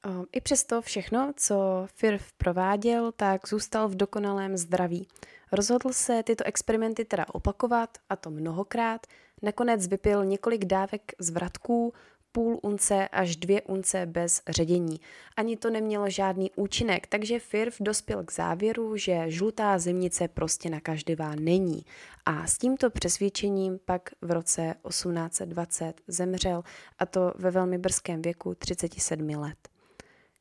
Um, 0.06 0.26
I 0.32 0.42
přesto 0.42 0.82
všechno, 0.82 1.34
co 1.36 1.88
Firth 1.96 2.26
prováděl, 2.38 3.12
tak 3.12 3.48
zůstal 3.48 3.88
v 3.88 3.96
dokonalém 3.96 4.58
zdraví. 4.58 5.08
Rozhodl 5.52 5.94
se 5.94 6.24
tyto 6.24 6.44
experimenty 6.48 7.06
teda 7.06 7.26
opakovat, 7.34 7.98
a 8.10 8.16
to 8.16 8.30
mnohokrát. 8.30 9.08
Nakonec 9.42 9.88
vypil 9.88 10.26
několik 10.26 10.66
dávek 10.66 11.12
zvratků, 11.20 11.94
půl 12.32 12.60
unce 12.64 13.08
až 13.08 13.36
dvě 13.36 13.62
unce 13.62 14.06
bez 14.06 14.42
ředění. 14.50 15.00
Ani 15.38 15.58
to 15.58 15.70
nemělo 15.70 16.10
žádný 16.10 16.52
účinek, 16.56 17.08
takže 17.08 17.40
Firth 17.40 17.78
dospěl 17.80 18.24
k 18.24 18.32
závěru, 18.32 18.98
že 18.98 19.24
žlutá 19.28 19.80
zimnice 19.80 20.28
prostě 20.28 20.70
nakaždivá 20.70 21.36
není. 21.36 21.86
A 22.26 22.48
s 22.48 22.58
tímto 22.58 22.90
přesvědčením 22.90 23.80
pak 23.86 24.10
v 24.22 24.32
roce 24.32 24.76
1820 24.88 26.02
zemřel, 26.08 26.64
a 27.00 27.06
to 27.06 27.34
ve 27.36 27.52
velmi 27.52 27.78
brzkém 27.78 28.22
věku 28.22 28.56
37 28.56 29.30
let. 29.30 29.70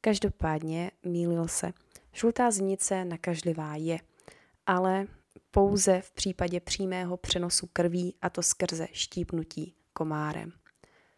Každopádně 0.00 0.90
mýlil 1.04 1.48
se. 1.48 1.72
Žlutá 2.12 2.50
znice 2.50 3.04
nakažlivá 3.04 3.76
je, 3.76 3.98
ale 4.66 5.06
pouze 5.50 6.00
v 6.00 6.11
případě 6.11 6.61
přímého 6.61 7.16
přenosu 7.16 7.68
krví 7.72 8.14
a 8.22 8.30
to 8.30 8.42
skrze 8.42 8.87
štípnutí 8.92 9.74
komárem. 9.92 10.52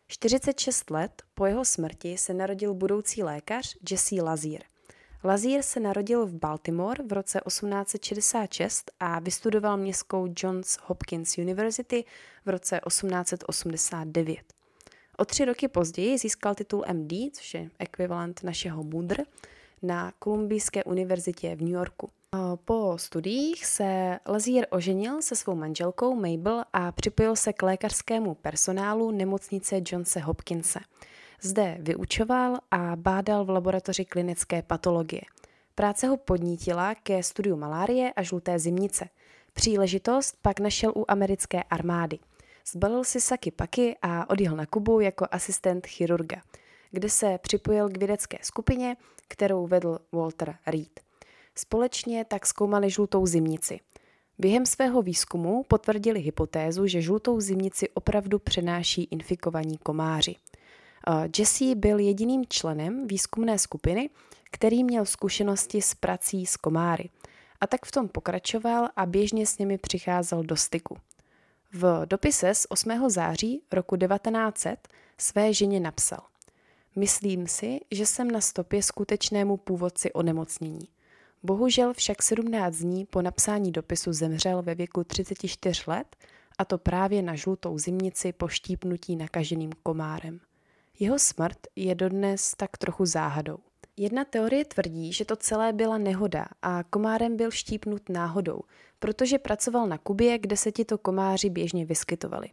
46 0.08 0.90
let 0.90 1.22
po 1.34 1.46
jeho 1.46 1.64
smrti 1.64 2.18
se 2.18 2.34
narodil 2.34 2.74
budoucí 2.74 3.22
lékař 3.22 3.76
Jesse 3.90 4.22
Lazier. 4.22 4.62
Lazier 5.24 5.62
se 5.62 5.80
narodil 5.80 6.26
v 6.26 6.34
Baltimore 6.34 7.04
v 7.04 7.12
roce 7.12 7.40
1866 7.46 8.90
a 9.00 9.20
vystudoval 9.20 9.76
městskou 9.76 10.28
Johns 10.36 10.78
Hopkins 10.82 11.38
University 11.38 12.04
v 12.44 12.48
roce 12.48 12.80
1889. 12.86 14.40
O 15.16 15.24
tři 15.24 15.44
roky 15.44 15.68
později 15.68 16.18
získal 16.18 16.54
titul 16.54 16.84
MD, 16.92 17.12
což 17.32 17.54
je 17.54 17.70
ekvivalent 17.78 18.42
našeho 18.42 18.82
MUDR, 18.82 19.22
na 19.82 20.12
Kolumbijské 20.18 20.84
univerzitě 20.84 21.56
v 21.56 21.60
New 21.60 21.72
Yorku. 21.72 22.10
Po 22.64 22.94
studiích 22.98 23.66
se 23.66 24.18
Lazier 24.26 24.66
oženil 24.70 25.22
se 25.22 25.36
svou 25.36 25.54
manželkou 25.54 26.14
Mabel 26.14 26.64
a 26.72 26.92
připojil 26.92 27.36
se 27.36 27.52
k 27.52 27.62
lékařskému 27.62 28.34
personálu 28.34 29.10
nemocnice 29.10 29.80
Johnse 29.86 30.20
Hopkinse. 30.20 30.80
Zde 31.42 31.76
vyučoval 31.80 32.58
a 32.70 32.96
bádal 32.96 33.44
v 33.44 33.50
laboratoři 33.50 34.04
klinické 34.04 34.62
patologie. 34.62 35.22
Práce 35.74 36.06
ho 36.06 36.16
podnítila 36.16 36.94
ke 36.94 37.22
studiu 37.22 37.56
malárie 37.56 38.12
a 38.12 38.22
žluté 38.22 38.58
zimnice. 38.58 39.08
Příležitost 39.52 40.36
pak 40.42 40.60
našel 40.60 40.92
u 40.96 41.04
americké 41.08 41.62
armády– 41.62 42.18
Zbalil 42.72 43.04
si 43.04 43.20
saky 43.20 43.50
paky 43.50 43.96
a 44.02 44.30
odjel 44.30 44.56
na 44.56 44.66
Kubu 44.66 45.00
jako 45.00 45.26
asistent 45.30 45.86
chirurga, 45.86 46.42
kde 46.90 47.08
se 47.08 47.38
připojil 47.38 47.88
k 47.88 47.96
vědecké 47.96 48.38
skupině, 48.42 48.96
kterou 49.28 49.66
vedl 49.66 49.98
Walter 50.12 50.56
Reed. 50.66 51.09
Společně 51.54 52.24
tak 52.24 52.46
zkoumali 52.46 52.90
žlutou 52.90 53.26
zimnici. 53.26 53.80
Během 54.38 54.66
svého 54.66 55.02
výzkumu 55.02 55.64
potvrdili 55.68 56.20
hypotézu, 56.20 56.86
že 56.86 57.02
žlutou 57.02 57.40
zimnici 57.40 57.88
opravdu 57.88 58.38
přenáší 58.38 59.04
infikovaní 59.04 59.78
komáři. 59.78 60.34
Jesse 61.38 61.74
byl 61.74 61.98
jediným 61.98 62.44
členem 62.48 63.06
výzkumné 63.06 63.58
skupiny, 63.58 64.10
který 64.50 64.84
měl 64.84 65.04
zkušenosti 65.04 65.82
s 65.82 65.94
prací 65.94 66.46
s 66.46 66.56
komáry. 66.56 67.10
A 67.60 67.66
tak 67.66 67.86
v 67.86 67.90
tom 67.90 68.08
pokračoval 68.08 68.88
a 68.96 69.06
běžně 69.06 69.46
s 69.46 69.58
nimi 69.58 69.78
přicházel 69.78 70.42
do 70.42 70.56
styku. 70.56 70.96
V 71.72 72.06
dopise 72.06 72.54
z 72.54 72.66
8. 72.68 73.10
září 73.10 73.62
roku 73.72 73.96
1900 73.96 74.88
své 75.18 75.54
ženě 75.54 75.80
napsal 75.80 76.20
Myslím 76.96 77.46
si, 77.46 77.80
že 77.90 78.06
jsem 78.06 78.30
na 78.30 78.40
stopě 78.40 78.82
skutečnému 78.82 79.56
původci 79.56 80.12
onemocnění. 80.12 80.88
Bohužel 81.42 81.94
však 81.94 82.22
17 82.22 82.76
dní 82.76 83.04
po 83.06 83.22
napsání 83.22 83.72
dopisu 83.72 84.12
zemřel 84.12 84.62
ve 84.62 84.74
věku 84.74 85.04
34 85.04 85.82
let 85.86 86.16
a 86.58 86.64
to 86.64 86.78
právě 86.78 87.22
na 87.22 87.34
žlutou 87.34 87.78
zimnici 87.78 88.32
po 88.32 88.48
štípnutí 88.48 89.16
nakaženým 89.16 89.70
komárem. 89.82 90.40
Jeho 90.98 91.18
smrt 91.18 91.58
je 91.76 91.94
dodnes 91.94 92.54
tak 92.56 92.76
trochu 92.76 93.06
záhadou. 93.06 93.58
Jedna 93.96 94.24
teorie 94.24 94.64
tvrdí, 94.64 95.12
že 95.12 95.24
to 95.24 95.36
celé 95.36 95.72
byla 95.72 95.98
nehoda 95.98 96.46
a 96.62 96.82
komárem 96.82 97.36
byl 97.36 97.50
štípnut 97.50 98.08
náhodou, 98.08 98.60
protože 98.98 99.38
pracoval 99.38 99.86
na 99.86 99.98
Kubě, 99.98 100.38
kde 100.38 100.56
se 100.56 100.72
tito 100.72 100.98
komáři 100.98 101.50
běžně 101.50 101.84
vyskytovali. 101.84 102.48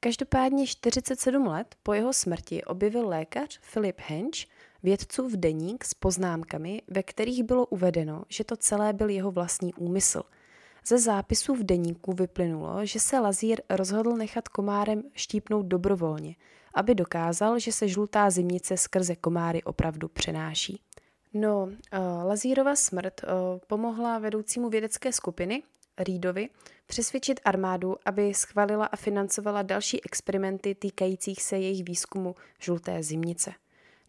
Každopádně 0.00 0.66
47 0.66 1.46
let 1.46 1.74
po 1.82 1.92
jeho 1.92 2.12
smrti 2.12 2.64
objevil 2.64 3.08
lékař 3.08 3.60
Philip 3.72 4.00
Hench 4.00 4.38
vědcův 4.86 5.32
deník 5.32 5.84
s 5.84 5.94
poznámkami, 5.94 6.82
ve 6.88 7.02
kterých 7.02 7.42
bylo 7.42 7.66
uvedeno, 7.66 8.24
že 8.28 8.44
to 8.44 8.56
celé 8.56 8.92
byl 8.92 9.08
jeho 9.08 9.30
vlastní 9.30 9.74
úmysl. 9.74 10.22
Ze 10.86 10.98
zápisů 10.98 11.54
v 11.54 11.62
deníku 11.62 12.12
vyplynulo, 12.12 12.86
že 12.86 13.00
se 13.00 13.18
Lazír 13.18 13.60
rozhodl 13.70 14.16
nechat 14.16 14.48
komárem 14.48 15.02
štípnout 15.14 15.66
dobrovolně, 15.66 16.36
aby 16.74 16.94
dokázal, 16.94 17.58
že 17.58 17.72
se 17.72 17.88
žlutá 17.88 18.30
zimnice 18.30 18.76
skrze 18.76 19.16
komáry 19.16 19.62
opravdu 19.62 20.08
přenáší. 20.08 20.80
No, 21.34 21.62
uh, 21.62 21.72
Lazírova 22.24 22.76
smrt 22.76 23.20
uh, 23.22 23.28
pomohla 23.66 24.18
vedoucímu 24.18 24.68
vědecké 24.68 25.12
skupiny, 25.12 25.62
Reedovi, 25.98 26.48
přesvědčit 26.86 27.40
armádu, 27.44 27.96
aby 28.04 28.34
schválila 28.34 28.86
a 28.86 28.96
financovala 28.96 29.62
další 29.62 30.04
experimenty 30.04 30.74
týkajících 30.74 31.42
se 31.42 31.58
jejich 31.58 31.84
výzkumu 31.84 32.34
žluté 32.58 33.02
zimnice. 33.02 33.52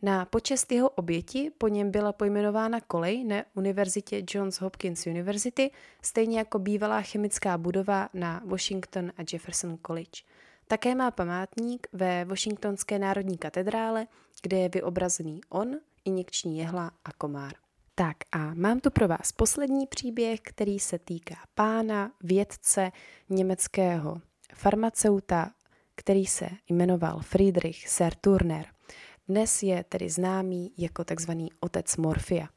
Na 0.01 0.25
počest 0.25 0.71
jeho 0.71 0.89
oběti 0.89 1.51
po 1.57 1.67
něm 1.67 1.91
byla 1.91 2.13
pojmenována 2.13 2.81
kolej 2.81 3.23
na 3.23 3.43
univerzitě 3.55 4.23
Johns 4.29 4.61
Hopkins 4.61 5.07
University, 5.07 5.71
stejně 6.01 6.37
jako 6.37 6.59
bývalá 6.59 7.01
chemická 7.01 7.57
budova 7.57 8.09
na 8.13 8.41
Washington 8.45 9.11
a 9.17 9.21
Jefferson 9.33 9.77
College. 9.87 10.21
Také 10.67 10.95
má 10.95 11.11
památník 11.11 11.87
ve 11.93 12.25
Washingtonské 12.25 12.99
národní 12.99 13.37
katedrále, 13.37 14.07
kde 14.41 14.57
je 14.57 14.69
vyobrazený 14.69 15.41
on, 15.49 15.75
injekční 16.05 16.57
jehla 16.57 16.91
a 17.05 17.11
komár. 17.11 17.53
Tak 17.95 18.17
a 18.31 18.53
mám 18.53 18.79
tu 18.79 18.91
pro 18.91 19.07
vás 19.07 19.31
poslední 19.31 19.87
příběh, 19.87 20.39
který 20.41 20.79
se 20.79 20.99
týká 20.99 21.35
pána, 21.55 22.11
vědce, 22.23 22.91
německého 23.29 24.21
farmaceuta, 24.53 25.51
který 25.95 26.25
se 26.25 26.49
jmenoval 26.69 27.19
Friedrich 27.19 27.89
Serturner. 27.89 28.76
Dnes 29.29 29.63
je 29.63 29.83
tedy 29.83 30.09
známý 30.09 30.71
jako 30.77 31.03
takzvaný 31.03 31.49
otec 31.59 31.97
Morfia. 31.97 32.49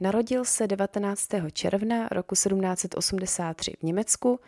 Narodil 0.00 0.44
se 0.44 0.66
19. 0.66 1.28
června 1.52 2.08
roku 2.08 2.34
1783 2.34 3.72
v 3.78 3.82
Německu. 3.82 4.40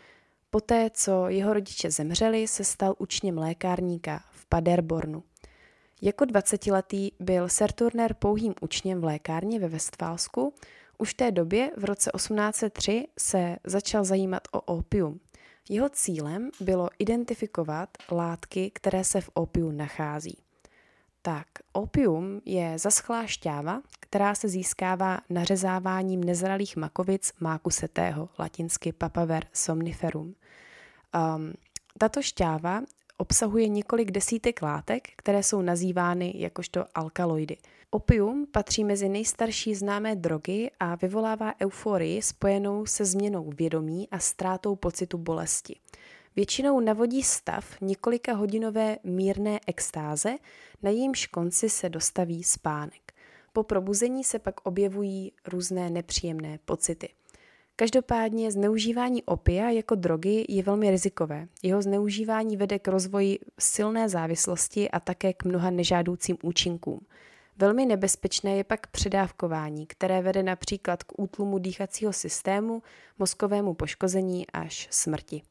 Poté, 0.49 0.89
co 0.93 1.29
jeho 1.29 1.53
rodiče 1.53 1.91
zemřeli, 1.91 2.47
se 2.47 2.63
stal 2.63 2.95
učněm 2.97 3.37
lékárníka 3.37 4.23
v 4.31 4.45
Paderbornu. 4.45 5.23
Jako 6.01 6.25
20-letý 6.25 7.11
byl 7.19 7.49
Serturner 7.49 8.13
pouhým 8.13 8.53
učněm 8.61 9.01
v 9.01 9.03
lékárně 9.03 9.59
ve 9.59 9.67
Westfálsku. 9.67 10.53
Už 10.97 11.13
v 11.13 11.17
té 11.17 11.31
době, 11.31 11.71
v 11.77 11.85
roce 11.85 12.11
1803, 12.15 13.07
se 13.19 13.57
začal 13.63 14.03
zajímat 14.03 14.41
o 14.51 14.61
opium. 14.61 15.19
Jeho 15.69 15.89
cílem 15.89 16.49
bylo 16.59 16.89
identifikovat 16.99 17.89
látky, 18.11 18.71
které 18.75 19.03
se 19.03 19.21
v 19.21 19.29
opiu 19.33 19.71
nachází. 19.71 20.37
Tak, 21.21 21.47
opium 21.71 22.41
je 22.45 22.79
zaschlá 22.79 23.25
šťáva, 23.25 23.81
která 23.99 24.35
se 24.35 24.49
získává 24.49 25.19
nařezáváním 25.29 26.23
nezralých 26.23 26.75
makovic 26.75 27.33
máku 27.39 27.69
setého, 27.69 28.29
latinsky 28.39 28.91
papaver 28.91 29.45
somniferum. 29.53 30.35
Um, 31.35 31.53
tato 31.97 32.21
šťáva 32.21 32.81
obsahuje 33.17 33.67
několik 33.67 34.11
desítek 34.11 34.61
látek, 34.61 35.07
které 35.15 35.43
jsou 35.43 35.61
nazývány 35.61 36.33
jakožto 36.35 36.85
alkaloidy. 36.95 37.57
Opium 37.91 38.47
patří 38.51 38.83
mezi 38.83 39.09
nejstarší 39.09 39.75
známé 39.75 40.15
drogy 40.15 40.71
a 40.79 40.95
vyvolává 40.95 41.53
euforii 41.61 42.21
spojenou 42.21 42.85
se 42.85 43.05
změnou 43.05 43.51
vědomí 43.57 44.07
a 44.11 44.19
ztrátou 44.19 44.75
pocitu 44.75 45.17
bolesti. 45.17 45.75
Většinou 46.35 46.79
navodí 46.79 47.23
stav 47.23 47.81
několika 47.81 48.33
hodinové 48.33 48.97
mírné 49.03 49.59
extáze, 49.67 50.37
na 50.83 50.89
jejímž 50.89 51.27
konci 51.27 51.69
se 51.69 51.89
dostaví 51.89 52.43
spánek. 52.43 53.13
Po 53.53 53.63
probuzení 53.63 54.23
se 54.23 54.39
pak 54.39 54.67
objevují 54.67 55.31
různé 55.47 55.89
nepříjemné 55.89 56.59
pocity. 56.65 57.09
Každopádně 57.75 58.51
zneužívání 58.51 59.23
opia 59.23 59.69
jako 59.69 59.95
drogy 59.95 60.45
je 60.49 60.63
velmi 60.63 60.91
rizikové. 60.91 61.47
Jeho 61.63 61.81
zneužívání 61.81 62.57
vede 62.57 62.79
k 62.79 62.87
rozvoji 62.87 63.39
silné 63.59 64.09
závislosti 64.09 64.89
a 64.89 64.99
také 64.99 65.33
k 65.33 65.43
mnoha 65.43 65.69
nežádoucím 65.69 66.37
účinkům. 66.43 67.05
Velmi 67.57 67.85
nebezpečné 67.85 68.55
je 68.55 68.63
pak 68.63 68.87
předávkování, 68.87 69.87
které 69.87 70.21
vede 70.21 70.43
například 70.43 71.03
k 71.03 71.19
útlumu 71.19 71.57
dýchacího 71.57 72.13
systému, 72.13 72.83
mozkovému 73.19 73.73
poškození 73.73 74.47
až 74.47 74.87
smrti. 74.91 75.41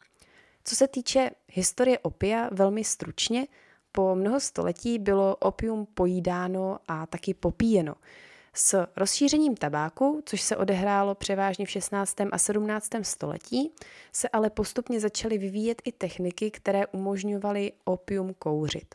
Co 0.68 0.76
se 0.76 0.88
týče 0.88 1.30
historie 1.48 1.98
opia, 1.98 2.48
velmi 2.52 2.84
stručně, 2.84 3.46
po 3.92 4.14
mnoho 4.14 4.40
století 4.40 4.98
bylo 4.98 5.36
opium 5.36 5.86
pojídáno 5.94 6.78
a 6.88 7.06
taky 7.06 7.34
popíjeno. 7.34 7.94
S 8.54 8.86
rozšířením 8.96 9.56
tabáku, 9.56 10.22
což 10.26 10.42
se 10.42 10.56
odehrálo 10.56 11.14
převážně 11.14 11.66
v 11.66 11.70
16. 11.70 12.16
a 12.32 12.38
17. 12.38 12.90
století, 13.02 13.72
se 14.12 14.28
ale 14.28 14.50
postupně 14.50 15.00
začaly 15.00 15.38
vyvíjet 15.38 15.82
i 15.84 15.92
techniky, 15.92 16.50
které 16.50 16.86
umožňovaly 16.86 17.72
opium 17.84 18.34
kouřit. 18.34 18.94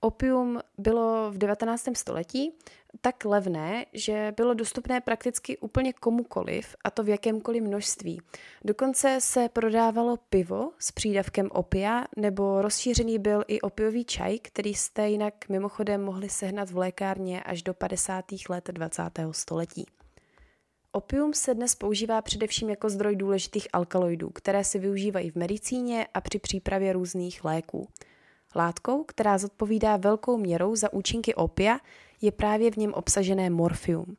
Opium 0.00 0.60
bylo 0.78 1.30
v 1.30 1.38
19. 1.38 1.88
století 1.94 2.52
tak 3.00 3.24
levné, 3.24 3.86
že 3.92 4.32
bylo 4.36 4.54
dostupné 4.54 5.00
prakticky 5.00 5.58
úplně 5.58 5.92
komukoliv, 5.92 6.76
a 6.84 6.90
to 6.90 7.02
v 7.02 7.08
jakémkoliv 7.08 7.62
množství. 7.62 8.20
Dokonce 8.64 9.18
se 9.20 9.48
prodávalo 9.48 10.16
pivo 10.16 10.72
s 10.78 10.92
přídavkem 10.92 11.48
opia, 11.52 12.04
nebo 12.16 12.62
rozšířený 12.62 13.18
byl 13.18 13.44
i 13.48 13.60
opiový 13.60 14.04
čaj, 14.04 14.38
který 14.38 14.74
jste 14.74 15.08
jinak 15.08 15.48
mimochodem 15.48 16.04
mohli 16.04 16.28
sehnat 16.28 16.70
v 16.70 16.78
lékárně 16.78 17.42
až 17.42 17.62
do 17.62 17.74
50. 17.74 18.24
let 18.48 18.68
20. 18.72 19.02
století. 19.30 19.86
Opium 20.92 21.34
se 21.34 21.54
dnes 21.54 21.74
používá 21.74 22.22
především 22.22 22.70
jako 22.70 22.90
zdroj 22.90 23.16
důležitých 23.16 23.68
alkaloidů, 23.72 24.30
které 24.30 24.64
se 24.64 24.78
využívají 24.78 25.30
v 25.30 25.36
medicíně 25.36 26.06
a 26.14 26.20
při 26.20 26.38
přípravě 26.38 26.92
různých 26.92 27.44
léků. 27.44 27.88
Látkou, 28.54 29.04
která 29.04 29.38
zodpovídá 29.38 29.96
velkou 29.96 30.36
měrou 30.36 30.76
za 30.76 30.92
účinky 30.92 31.34
opia, 31.34 31.78
je 32.20 32.32
právě 32.32 32.70
v 32.70 32.76
něm 32.76 32.94
obsažené 32.94 33.50
morfium. 33.50 34.16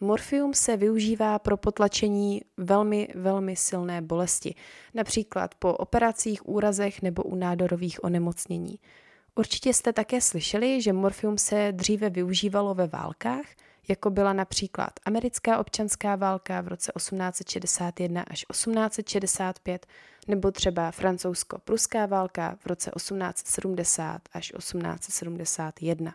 Morfium 0.00 0.54
se 0.54 0.76
využívá 0.76 1.38
pro 1.38 1.56
potlačení 1.56 2.42
velmi, 2.56 3.08
velmi 3.14 3.56
silné 3.56 4.02
bolesti, 4.02 4.54
například 4.94 5.54
po 5.54 5.74
operacích, 5.74 6.48
úrazech 6.48 7.02
nebo 7.02 7.22
u 7.22 7.34
nádorových 7.34 8.04
onemocnění. 8.04 8.78
Určitě 9.34 9.74
jste 9.74 9.92
také 9.92 10.20
slyšeli, 10.20 10.82
že 10.82 10.92
morfium 10.92 11.38
se 11.38 11.72
dříve 11.72 12.10
využívalo 12.10 12.74
ve 12.74 12.86
válkách, 12.86 13.46
jako 13.88 14.10
byla 14.10 14.32
například 14.32 14.92
americká 15.04 15.58
občanská 15.58 16.16
válka 16.16 16.60
v 16.60 16.68
roce 16.68 16.92
1861 16.96 18.22
až 18.22 18.44
1865, 18.50 19.86
nebo 20.28 20.50
třeba 20.50 20.90
francouzsko-pruská 20.90 22.06
válka 22.06 22.56
v 22.60 22.66
roce 22.66 22.90
1870 22.96 24.22
až 24.32 24.52
1871. 24.56 26.14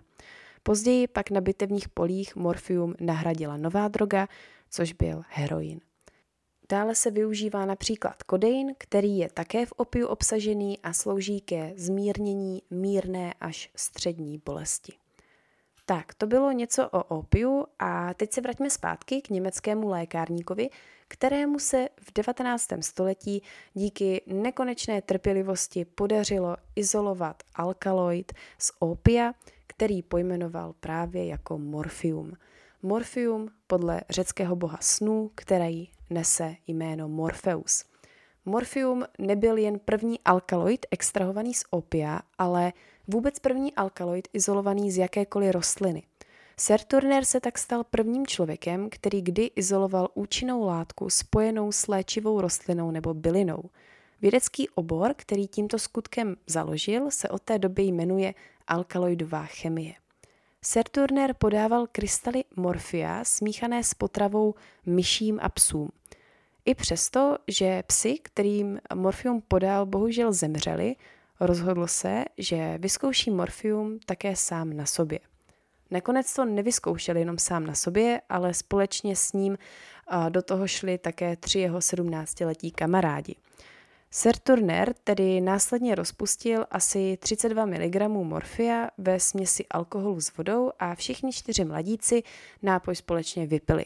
Později 0.63 1.07
pak 1.07 1.31
na 1.31 1.41
bitevních 1.41 1.89
polích 1.89 2.35
morfium 2.35 2.95
nahradila 2.99 3.57
nová 3.57 3.87
droga, 3.87 4.27
což 4.69 4.93
byl 4.93 5.23
heroin. 5.29 5.79
Dále 6.69 6.95
se 6.95 7.11
využívá 7.11 7.65
například 7.65 8.23
kodein, 8.23 8.75
který 8.77 9.17
je 9.17 9.29
také 9.29 9.65
v 9.65 9.71
opiu 9.71 10.07
obsažený 10.07 10.79
a 10.79 10.93
slouží 10.93 11.41
ke 11.41 11.73
zmírnění 11.75 12.61
mírné 12.69 13.33
až 13.41 13.69
střední 13.75 14.41
bolesti. 14.45 14.93
Tak, 15.89 16.13
to 16.13 16.27
bylo 16.27 16.51
něco 16.51 16.89
o 16.89 17.03
opiu 17.03 17.65
a 17.79 18.13
teď 18.13 18.33
se 18.33 18.41
vraťme 18.41 18.69
zpátky 18.69 19.21
k 19.21 19.29
německému 19.29 19.89
lékárníkovi, 19.89 20.69
kterému 21.07 21.59
se 21.59 21.89
v 22.01 22.13
19. 22.13 22.67
století 22.81 23.43
díky 23.73 24.21
nekonečné 24.27 25.01
trpělivosti 25.01 25.85
podařilo 25.85 26.57
izolovat 26.75 27.43
alkaloid 27.55 28.33
z 28.57 28.71
opia, 28.79 29.33
který 29.67 30.03
pojmenoval 30.03 30.73
právě 30.79 31.25
jako 31.25 31.57
morfium. 31.57 32.33
Morfium 32.81 33.49
podle 33.67 34.01
řeckého 34.09 34.55
boha 34.55 34.77
snů, 34.81 35.31
který 35.35 35.89
nese 36.09 36.55
jméno 36.67 37.07
Morpheus. 37.09 37.85
Morfium 38.45 39.03
nebyl 39.19 39.57
jen 39.57 39.79
první 39.79 40.19
alkaloid 40.25 40.85
extrahovaný 40.91 41.53
z 41.53 41.63
opia, 41.69 42.19
ale 42.37 42.73
vůbec 43.07 43.39
první 43.39 43.73
alkaloid 43.73 44.27
izolovaný 44.33 44.91
z 44.91 44.97
jakékoliv 44.97 45.51
rostliny. 45.51 46.03
Sir 46.59 46.79
Turner 46.79 47.25
se 47.25 47.39
tak 47.39 47.57
stal 47.57 47.83
prvním 47.83 48.27
člověkem, 48.27 48.89
který 48.89 49.21
kdy 49.21 49.51
izoloval 49.55 50.09
účinnou 50.13 50.65
látku 50.65 51.09
spojenou 51.09 51.71
s 51.71 51.87
léčivou 51.87 52.41
rostlinou 52.41 52.91
nebo 52.91 53.13
bylinou. 53.13 53.63
Vědecký 54.21 54.69
obor, 54.69 55.13
který 55.15 55.47
tímto 55.47 55.79
skutkem 55.79 56.35
založil, 56.47 57.11
se 57.11 57.29
od 57.29 57.41
té 57.41 57.59
doby 57.59 57.83
jmenuje 57.83 58.33
alkaloidová 58.67 59.45
chemie. 59.45 59.93
Sir 60.61 60.83
Turner 60.83 61.33
podával 61.33 61.87
krystaly 61.91 62.43
morfia 62.55 63.23
smíchané 63.23 63.83
s 63.83 63.93
potravou 63.93 64.55
myším 64.85 65.39
a 65.41 65.49
psům. 65.49 65.89
I 66.65 66.75
přesto, 66.75 67.37
že 67.47 67.83
psy, 67.87 68.19
kterým 68.23 68.79
morfium 68.95 69.41
podal, 69.47 69.85
bohužel 69.85 70.33
zemřeli, 70.33 70.95
rozhodl 71.39 71.87
se, 71.87 72.25
že 72.37 72.77
vyzkouší 72.77 73.31
morfium 73.31 73.99
také 74.05 74.35
sám 74.35 74.77
na 74.77 74.85
sobě. 74.85 75.19
Nakonec 75.91 76.33
to 76.33 76.45
nevyzkoušel 76.45 77.17
jenom 77.17 77.37
sám 77.37 77.65
na 77.65 77.75
sobě, 77.75 78.21
ale 78.29 78.53
společně 78.53 79.15
s 79.15 79.33
ním 79.33 79.57
do 80.29 80.41
toho 80.41 80.67
šli 80.67 80.97
také 80.97 81.35
tři 81.35 81.59
jeho 81.59 81.79
17-letí 81.79 82.71
kamarádi. 82.71 83.35
Sir 84.11 84.37
Turner 84.37 84.93
tedy 85.03 85.41
následně 85.41 85.95
rozpustil 85.95 86.65
asi 86.71 87.17
32 87.17 87.65
mg 87.65 88.07
morfia 88.07 88.89
ve 88.97 89.19
směsi 89.19 89.65
alkoholu 89.69 90.21
s 90.21 90.37
vodou 90.37 90.71
a 90.79 90.95
všichni 90.95 91.33
čtyři 91.33 91.65
mladíci 91.65 92.23
nápoj 92.61 92.95
společně 92.95 93.47
vypili. 93.47 93.85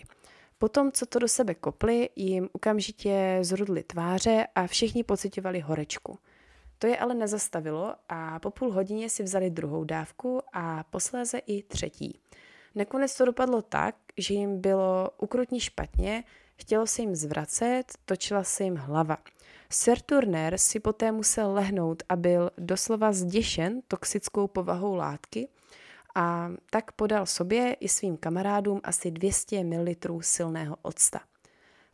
Potom, 0.58 0.91
co 0.91 1.06
to 1.06 1.20
do 1.20 1.28
sebe 1.28 1.56
kopli, 1.56 2.10
jim 2.16 2.49
okamžitě 2.52 3.39
zrudly 3.41 3.84
tváře 3.84 4.47
a 4.56 4.68
všichni 4.68 5.04
pocitovali 5.04 5.60
horečku. 5.60 6.20
To 6.82 6.88
je 6.88 6.98
ale 6.98 7.14
nezastavilo 7.14 7.96
a 8.10 8.40
po 8.40 8.52
půl 8.52 8.72
hodině 8.72 9.10
si 9.10 9.24
vzali 9.24 9.50
druhou 9.50 9.84
dávku 9.84 10.42
a 10.54 10.84
posléze 10.84 11.38
i 11.38 11.64
třetí. 11.64 12.20
Nakonec 12.76 13.18
to 13.18 13.26
dopadlo 13.26 13.62
tak, 13.62 13.96
že 14.18 14.34
jim 14.34 14.62
bylo 14.62 15.10
ukrutně 15.18 15.60
špatně, 15.60 16.24
chtělo 16.56 16.88
se 16.88 17.02
jim 17.02 17.16
zvracet, 17.16 17.84
točila 18.06 18.44
se 18.44 18.64
jim 18.64 18.76
hlava. 18.76 19.18
Sir 19.70 20.00
Turner 20.00 20.58
si 20.58 20.80
poté 20.80 21.12
musel 21.12 21.54
lehnout 21.54 22.04
a 22.10 22.16
byl 22.16 22.52
doslova 22.58 23.14
zděšen 23.14 23.82
toxickou 23.88 24.48
povahou 24.48 24.96
látky 24.96 25.48
a 26.16 26.52
tak 26.70 26.92
podal 26.92 27.26
sobě 27.26 27.74
i 27.74 27.90
svým 27.90 28.18
kamarádům 28.18 28.82
asi 28.84 29.12
200 29.12 29.64
ml 29.64 30.22
silného 30.22 30.78
octa. 30.82 31.20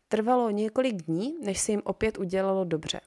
Trvalo 0.07 0.49
několik 0.49 0.95
dní, 0.95 1.37
než 1.43 1.59
se 1.59 1.71
jim 1.71 1.81
opět 1.85 2.17
udělalo 2.17 2.63
dobře. 2.63 2.99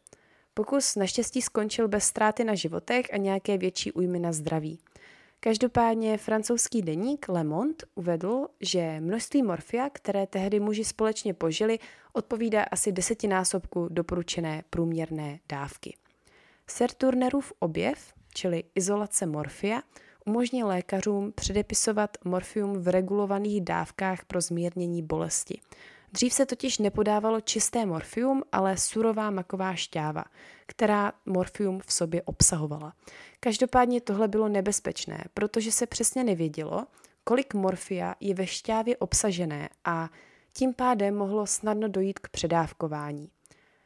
Pokus 0.61 0.97
naštěstí 0.97 1.43
skončil 1.43 1.89
bez 1.89 2.05
ztráty 2.05 2.45
na 2.45 2.55
životech 2.55 3.07
a 3.13 3.17
nějaké 3.17 3.59
větší 3.59 3.93
újmy 3.93 4.19
na 4.19 4.33
zdraví. 4.33 4.79
Každopádně 5.41 6.19
francouzský 6.19 6.83
deník 6.83 7.29
Le 7.29 7.45
Monde 7.45 7.75
uvedl, 7.95 8.47
že 8.61 9.01
množství 9.01 9.43
morfia, 9.43 9.91
které 9.91 10.27
tehdy 10.27 10.61
muži 10.61 10.85
společně 10.85 11.35
požili, 11.35 11.79
odpovídá 12.13 12.63
asi 12.63 12.93
desetinásobku 12.93 13.89
doporučené 13.91 14.63
průměrné 14.71 15.39
dávky. 15.49 15.97
Sir 16.67 16.91
Turnerův 16.91 17.53
objev, 17.59 18.13
čili 18.35 18.65
izolace 18.75 19.27
morfia, 19.27 19.83
umožnil 20.27 20.67
lékařům 20.67 21.33
předepisovat 21.33 22.17
morfium 22.25 22.73
v 22.73 22.89
regulovaných 22.89 23.61
dávkách 23.61 24.25
pro 24.25 24.41
zmírnění 24.41 25.03
bolesti. 25.03 25.61
Dřív 26.13 26.33
se 26.33 26.47
totiž 26.47 26.79
nepodávalo 26.79 27.41
čisté 27.41 27.87
morfium, 27.87 28.43
ale 28.53 28.77
surová 28.77 29.31
maková 29.31 29.75
šťáva, 29.75 30.25
která 30.67 31.13
morfium 31.27 31.81
v 31.87 31.93
sobě 31.93 32.23
obsahovala. 32.23 32.93
Každopádně 33.41 34.01
tohle 34.01 34.29
bylo 34.29 34.49
nebezpečné, 34.49 35.25
protože 35.35 35.73
se 35.73 35.87
přesně 35.87 36.25
nevědělo, 36.25 36.87
kolik 37.25 37.55
morfia 37.55 38.15
je 38.21 38.35
ve 38.35 38.47
šťávě 38.47 38.97
obsažené 38.97 39.69
a 39.85 40.11
tím 40.53 40.75
pádem 40.75 41.17
mohlo 41.17 41.47
snadno 41.47 41.89
dojít 41.89 42.19
k 42.19 42.29
předávkování. 42.29 43.31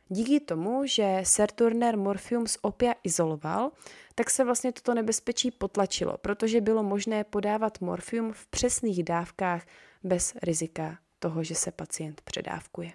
Díky 0.08 0.40
tomu, 0.40 0.86
že 0.86 1.20
Sir 1.22 1.50
Turner 1.50 1.96
morfium 1.98 2.46
z 2.46 2.58
opia 2.62 2.94
izoloval, 3.02 3.70
tak 4.14 4.30
se 4.30 4.44
vlastně 4.44 4.72
toto 4.72 4.94
nebezpečí 4.94 5.50
potlačilo, 5.50 6.18
protože 6.18 6.60
bylo 6.60 6.82
možné 6.82 7.24
podávat 7.24 7.80
morfium 7.80 8.32
v 8.32 8.46
přesných 8.46 9.04
dávkách 9.04 9.66
bez 10.02 10.34
rizika 10.42 10.98
toho, 11.24 11.44
že 11.44 11.54
se 11.54 11.70
pacient 11.72 12.20
předávkuje. 12.20 12.92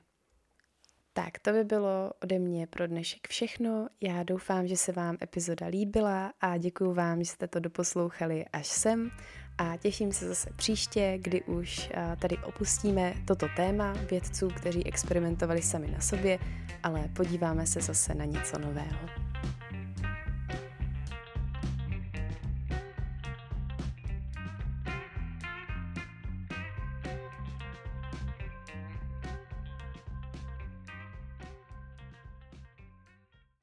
Tak, 1.14 1.40
to 1.40 1.52
by 1.52 1.64
bylo 1.64 2.12
ode 2.24 2.40
mě 2.40 2.68
pro 2.68 2.88
dnešek 2.88 3.28
všechno. 3.28 3.88
Já 4.02 4.24
doufám, 4.24 4.68
že 4.68 4.78
se 4.78 4.92
vám 4.92 5.18
epizoda 5.22 5.68
líbila 5.68 6.34
a 6.42 6.58
děkuji 6.58 6.94
vám, 6.94 7.24
že 7.24 7.32
jste 7.32 7.48
to 7.48 7.60
doposlouchali 7.60 8.46
až 8.54 8.68
sem 8.68 9.12
a 9.58 9.78
těším 9.78 10.12
se 10.12 10.28
zase 10.28 10.50
příště, 10.56 11.18
kdy 11.18 11.44
už 11.44 11.92
tady 12.22 12.38
opustíme 12.38 13.14
toto 13.28 13.48
téma 13.56 13.94
vědců, 13.94 14.48
kteří 14.48 14.88
experimentovali 14.88 15.62
sami 15.62 15.88
na 15.88 16.02
sobě, 16.02 16.40
ale 16.84 17.10
podíváme 17.16 17.68
se 17.68 17.82
zase 17.82 18.16
na 18.16 18.26
něco 18.26 18.60
nového. 18.60 19.29